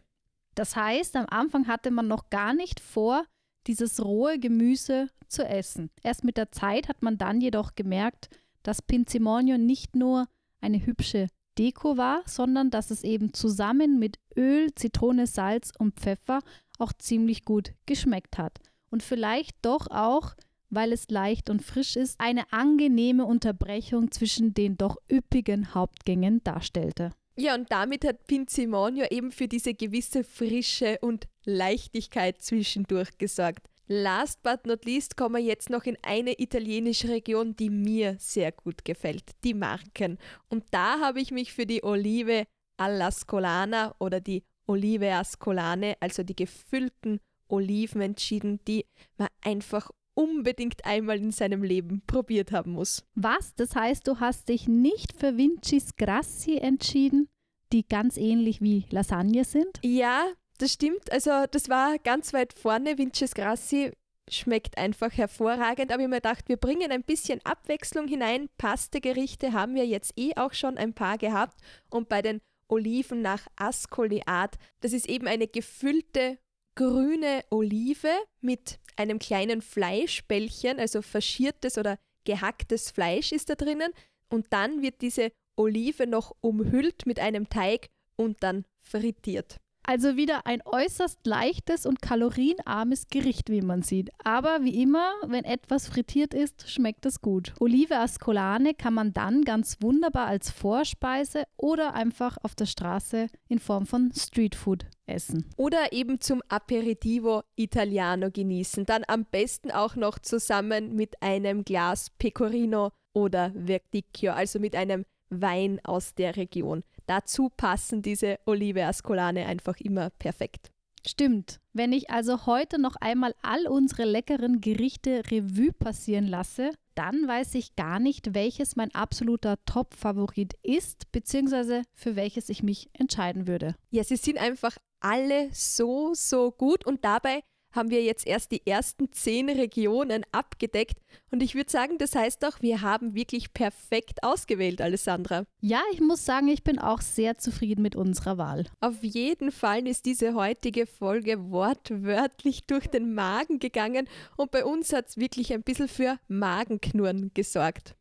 Das 0.54 0.76
heißt, 0.76 1.16
am 1.16 1.26
Anfang 1.28 1.68
hatte 1.68 1.90
man 1.90 2.08
noch 2.08 2.28
gar 2.30 2.54
nicht 2.54 2.80
vor, 2.80 3.24
dieses 3.66 4.04
rohe 4.04 4.38
Gemüse 4.38 5.08
zu 5.28 5.44
essen. 5.44 5.90
Erst 6.02 6.24
mit 6.24 6.36
der 6.36 6.52
Zeit 6.52 6.88
hat 6.88 7.02
man 7.02 7.18
dann 7.18 7.40
jedoch 7.40 7.74
gemerkt, 7.74 8.28
dass 8.64 8.82
Pinzimonio 8.82 9.56
nicht 9.56 9.94
nur 9.94 10.26
eine 10.60 10.84
hübsche 10.84 11.28
Deko 11.56 11.96
war, 11.96 12.22
sondern 12.26 12.70
dass 12.70 12.90
es 12.90 13.04
eben 13.04 13.32
zusammen 13.32 14.00
mit 14.00 14.18
Öl, 14.36 14.74
Zitrone, 14.74 15.28
Salz 15.28 15.70
und 15.78 16.00
Pfeffer 16.00 16.40
auch 16.78 16.92
ziemlich 16.92 17.44
gut 17.44 17.72
geschmeckt 17.86 18.38
hat. 18.38 18.58
Und 18.90 19.02
vielleicht 19.02 19.56
doch 19.62 19.86
auch, 19.90 20.34
weil 20.70 20.92
es 20.92 21.08
leicht 21.08 21.50
und 21.50 21.62
frisch 21.62 21.94
ist, 21.94 22.18
eine 22.18 22.52
angenehme 22.52 23.24
Unterbrechung 23.24 24.10
zwischen 24.10 24.54
den 24.54 24.76
doch 24.76 24.96
üppigen 25.10 25.74
Hauptgängen 25.74 26.42
darstellte. 26.42 27.12
Ja, 27.36 27.54
und 27.54 27.70
damit 27.70 28.04
hat 28.04 28.26
Pinzimonio 28.26 29.06
eben 29.10 29.32
für 29.32 29.48
diese 29.48 29.74
gewisse 29.74 30.22
Frische 30.22 30.98
und 31.00 31.26
Leichtigkeit 31.44 32.40
zwischendurch 32.40 33.18
gesorgt. 33.18 33.68
Last 33.86 34.42
but 34.42 34.66
not 34.66 34.84
least 34.84 35.16
kommen 35.16 35.36
wir 35.36 35.42
jetzt 35.42 35.68
noch 35.68 35.84
in 35.84 35.98
eine 36.02 36.40
italienische 36.40 37.08
Region, 37.08 37.54
die 37.54 37.70
mir 37.70 38.16
sehr 38.18 38.50
gut 38.52 38.84
gefällt, 38.84 39.32
die 39.44 39.54
Marken. 39.54 40.18
Und 40.48 40.64
da 40.70 41.00
habe 41.00 41.20
ich 41.20 41.30
mich 41.30 41.52
für 41.52 41.66
die 41.66 41.84
Olive 41.84 42.46
alla 42.76 43.10
Scolana 43.10 43.94
oder 43.98 44.20
die 44.20 44.42
Olive 44.66 45.12
Ascolane, 45.12 45.96
also 46.00 46.22
die 46.22 46.36
gefüllten 46.36 47.20
Oliven 47.48 48.00
entschieden, 48.00 48.60
die 48.66 48.86
man 49.18 49.28
einfach 49.42 49.90
unbedingt 50.14 50.84
einmal 50.84 51.18
in 51.18 51.32
seinem 51.32 51.62
Leben 51.62 52.02
probiert 52.06 52.52
haben 52.52 52.72
muss. 52.72 53.04
Was? 53.14 53.54
Das 53.54 53.74
heißt, 53.74 54.06
du 54.06 54.20
hast 54.20 54.48
dich 54.48 54.68
nicht 54.68 55.12
für 55.18 55.36
Vincis 55.36 55.96
Grassi 55.96 56.56
entschieden, 56.56 57.28
die 57.72 57.86
ganz 57.86 58.16
ähnlich 58.16 58.60
wie 58.60 58.86
Lasagne 58.90 59.44
sind? 59.44 59.80
Ja, 59.82 60.24
das 60.58 60.72
stimmt. 60.72 61.10
Also 61.12 61.30
das 61.50 61.68
war 61.68 61.98
ganz 61.98 62.32
weit 62.32 62.52
vorne. 62.52 62.98
Vincis 62.98 63.34
Grassi 63.34 63.92
schmeckt 64.30 64.78
einfach 64.78 65.12
hervorragend, 65.12 65.92
aber 65.92 66.02
ich 66.02 66.08
mir 66.08 66.16
gedacht, 66.16 66.48
wir 66.48 66.56
bringen 66.56 66.90
ein 66.90 67.02
bisschen 67.02 67.40
Abwechslung 67.44 68.08
hinein. 68.08 68.48
Pastegerichte 68.56 69.52
haben 69.52 69.74
wir 69.74 69.86
jetzt 69.86 70.14
eh 70.16 70.32
auch 70.36 70.54
schon 70.54 70.78
ein 70.78 70.94
paar 70.94 71.18
gehabt 71.18 71.60
und 71.90 72.08
bei 72.08 72.22
den 72.22 72.40
Oliven 72.68 73.20
nach 73.20 73.46
Ascoli 73.56 74.22
Art, 74.24 74.56
das 74.80 74.92
ist 74.92 75.08
eben 75.08 75.26
eine 75.26 75.46
gefüllte 75.46 76.38
grüne 76.74 77.44
Olive 77.50 78.10
mit 78.40 78.78
einem 78.96 79.18
kleinen 79.18 79.60
Fleischbällchen, 79.60 80.80
also 80.80 81.02
faschiertes 81.02 81.78
oder 81.78 81.98
gehacktes 82.24 82.90
Fleisch 82.90 83.32
ist 83.32 83.50
da 83.50 83.54
drinnen 83.54 83.92
und 84.28 84.46
dann 84.50 84.82
wird 84.82 85.02
diese 85.02 85.30
Olive 85.56 86.06
noch 86.06 86.34
umhüllt 86.40 87.06
mit 87.06 87.20
einem 87.20 87.48
Teig 87.48 87.90
und 88.16 88.42
dann 88.42 88.64
frittiert. 88.80 89.60
Also 89.86 90.16
wieder 90.16 90.46
ein 90.46 90.62
äußerst 90.64 91.26
leichtes 91.26 91.84
und 91.84 92.00
kalorienarmes 92.00 93.08
Gericht, 93.08 93.50
wie 93.50 93.60
man 93.60 93.82
sieht. 93.82 94.10
Aber 94.24 94.64
wie 94.64 94.82
immer, 94.82 95.12
wenn 95.26 95.44
etwas 95.44 95.88
frittiert 95.88 96.32
ist, 96.32 96.70
schmeckt 96.70 97.04
es 97.04 97.20
gut. 97.20 97.52
Olive 97.60 97.98
Ascolane 97.98 98.72
kann 98.72 98.94
man 98.94 99.12
dann 99.12 99.42
ganz 99.42 99.76
wunderbar 99.82 100.26
als 100.26 100.50
Vorspeise 100.50 101.44
oder 101.58 101.94
einfach 101.94 102.38
auf 102.42 102.54
der 102.54 102.66
Straße 102.66 103.26
in 103.48 103.58
Form 103.58 103.84
von 103.84 104.10
Streetfood 104.16 104.86
essen. 105.06 105.50
Oder 105.58 105.92
eben 105.92 106.18
zum 106.18 106.40
Aperitivo 106.48 107.42
Italiano 107.54 108.30
genießen. 108.30 108.86
Dann 108.86 109.02
am 109.06 109.26
besten 109.26 109.70
auch 109.70 109.96
noch 109.96 110.18
zusammen 110.18 110.94
mit 110.94 111.22
einem 111.22 111.62
Glas 111.62 112.08
Pecorino 112.18 112.90
oder 113.12 113.52
Verdicchio, 113.52 114.32
also 114.32 114.58
mit 114.58 114.74
einem 114.74 115.04
Wein 115.28 115.80
aus 115.84 116.14
der 116.14 116.36
Region. 116.36 116.82
Dazu 117.06 117.50
passen 117.54 118.02
diese 118.02 118.38
Olive 118.46 118.84
Ascolane 118.84 119.46
einfach 119.46 119.78
immer 119.78 120.10
perfekt. 120.10 120.70
Stimmt. 121.06 121.60
Wenn 121.74 121.92
ich 121.92 122.08
also 122.10 122.46
heute 122.46 122.80
noch 122.80 122.96
einmal 122.96 123.34
all 123.42 123.66
unsere 123.66 124.04
leckeren 124.04 124.60
Gerichte 124.62 125.22
Revue 125.30 125.72
passieren 125.72 126.26
lasse, 126.26 126.70
dann 126.94 127.28
weiß 127.28 127.56
ich 127.56 127.76
gar 127.76 127.98
nicht, 127.98 128.34
welches 128.34 128.76
mein 128.76 128.94
absoluter 128.94 129.56
Top-Favorit 129.66 130.54
ist, 130.62 131.10
beziehungsweise 131.12 131.82
für 131.92 132.16
welches 132.16 132.48
ich 132.48 132.62
mich 132.62 132.88
entscheiden 132.94 133.46
würde. 133.46 133.74
Ja, 133.90 134.04
sie 134.04 134.16
sind 134.16 134.38
einfach 134.38 134.76
alle 135.00 135.50
so, 135.52 136.12
so 136.14 136.50
gut 136.52 136.86
und 136.86 137.04
dabei 137.04 137.42
haben 137.74 137.90
wir 137.90 138.02
jetzt 138.02 138.26
erst 138.26 138.52
die 138.52 138.66
ersten 138.66 139.10
zehn 139.12 139.50
Regionen 139.50 140.24
abgedeckt. 140.32 140.98
Und 141.30 141.42
ich 141.42 141.54
würde 141.54 141.70
sagen, 141.70 141.98
das 141.98 142.14
heißt 142.14 142.42
doch, 142.42 142.62
wir 142.62 142.82
haben 142.82 143.14
wirklich 143.14 143.52
perfekt 143.52 144.22
ausgewählt, 144.22 144.80
Alessandra. 144.80 145.44
Ja, 145.60 145.80
ich 145.92 146.00
muss 146.00 146.24
sagen, 146.24 146.48
ich 146.48 146.62
bin 146.62 146.78
auch 146.78 147.00
sehr 147.00 147.38
zufrieden 147.38 147.82
mit 147.82 147.96
unserer 147.96 148.38
Wahl. 148.38 148.66
Auf 148.80 149.02
jeden 149.02 149.50
Fall 149.50 149.86
ist 149.86 150.06
diese 150.06 150.34
heutige 150.34 150.86
Folge 150.86 151.50
wortwörtlich 151.50 152.66
durch 152.66 152.86
den 152.86 153.14
Magen 153.14 153.58
gegangen 153.58 154.08
und 154.36 154.50
bei 154.50 154.64
uns 154.64 154.92
hat 154.92 155.08
es 155.08 155.16
wirklich 155.16 155.52
ein 155.52 155.62
bisschen 155.62 155.88
für 155.88 156.18
Magenknurren 156.28 157.32
gesorgt. 157.34 157.96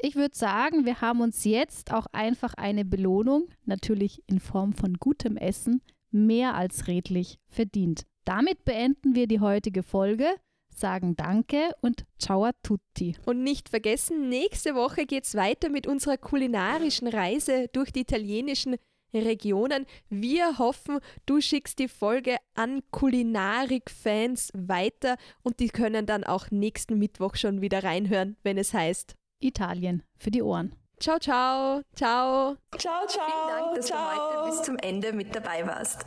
Ich 0.00 0.16
würde 0.16 0.36
sagen, 0.36 0.84
wir 0.84 1.00
haben 1.00 1.20
uns 1.20 1.44
jetzt 1.44 1.92
auch 1.92 2.06
einfach 2.12 2.54
eine 2.54 2.84
Belohnung, 2.84 3.48
natürlich 3.64 4.22
in 4.26 4.40
Form 4.40 4.72
von 4.72 4.94
gutem 4.94 5.36
Essen, 5.36 5.80
mehr 6.10 6.54
als 6.54 6.88
redlich 6.88 7.38
verdient. 7.48 8.04
Damit 8.24 8.64
beenden 8.64 9.14
wir 9.14 9.26
die 9.26 9.40
heutige 9.40 9.82
Folge, 9.82 10.36
sagen 10.74 11.16
Danke 11.16 11.72
und 11.80 12.04
Ciao 12.18 12.44
a 12.44 12.52
tutti. 12.62 13.16
Und 13.26 13.42
nicht 13.42 13.68
vergessen, 13.68 14.28
nächste 14.28 14.74
Woche 14.74 15.06
geht 15.06 15.24
es 15.24 15.34
weiter 15.34 15.68
mit 15.68 15.86
unserer 15.86 16.16
kulinarischen 16.16 17.08
Reise 17.08 17.68
durch 17.72 17.92
die 17.92 18.00
italienischen 18.00 18.76
Regionen. 19.14 19.86
Wir 20.08 20.58
hoffen, 20.58 21.00
du 21.26 21.40
schickst 21.40 21.78
die 21.78 21.88
Folge 21.88 22.36
an 22.54 22.82
Kulinarik-Fans 22.90 24.50
weiter 24.54 25.16
und 25.42 25.60
die 25.60 25.68
können 25.68 26.06
dann 26.06 26.24
auch 26.24 26.50
nächsten 26.50 26.98
Mittwoch 26.98 27.36
schon 27.36 27.60
wieder 27.60 27.84
reinhören, 27.84 28.36
wenn 28.42 28.56
es 28.56 28.72
heißt 28.72 29.14
Italien 29.40 30.02
für 30.16 30.30
die 30.30 30.42
Ohren. 30.42 30.74
Ciao, 30.98 31.18
ciao, 31.18 31.82
ciao. 31.94 32.56
Ciao, 32.78 33.06
ciao. 33.08 33.26
Vielen 33.26 33.58
Dank, 33.58 33.76
dass 33.76 33.86
ciao. 33.86 33.98
du 33.98 34.38
heute 34.38 34.50
bis 34.50 34.62
zum 34.62 34.76
Ende 34.78 35.12
mit 35.12 35.34
dabei 35.34 35.66
warst. 35.66 36.06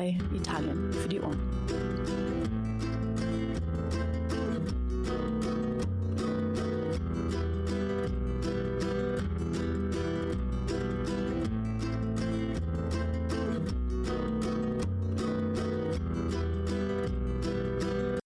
Italien 0.09 0.91
für 0.91 1.09
die 1.09 1.19
Ohren. 1.19 1.39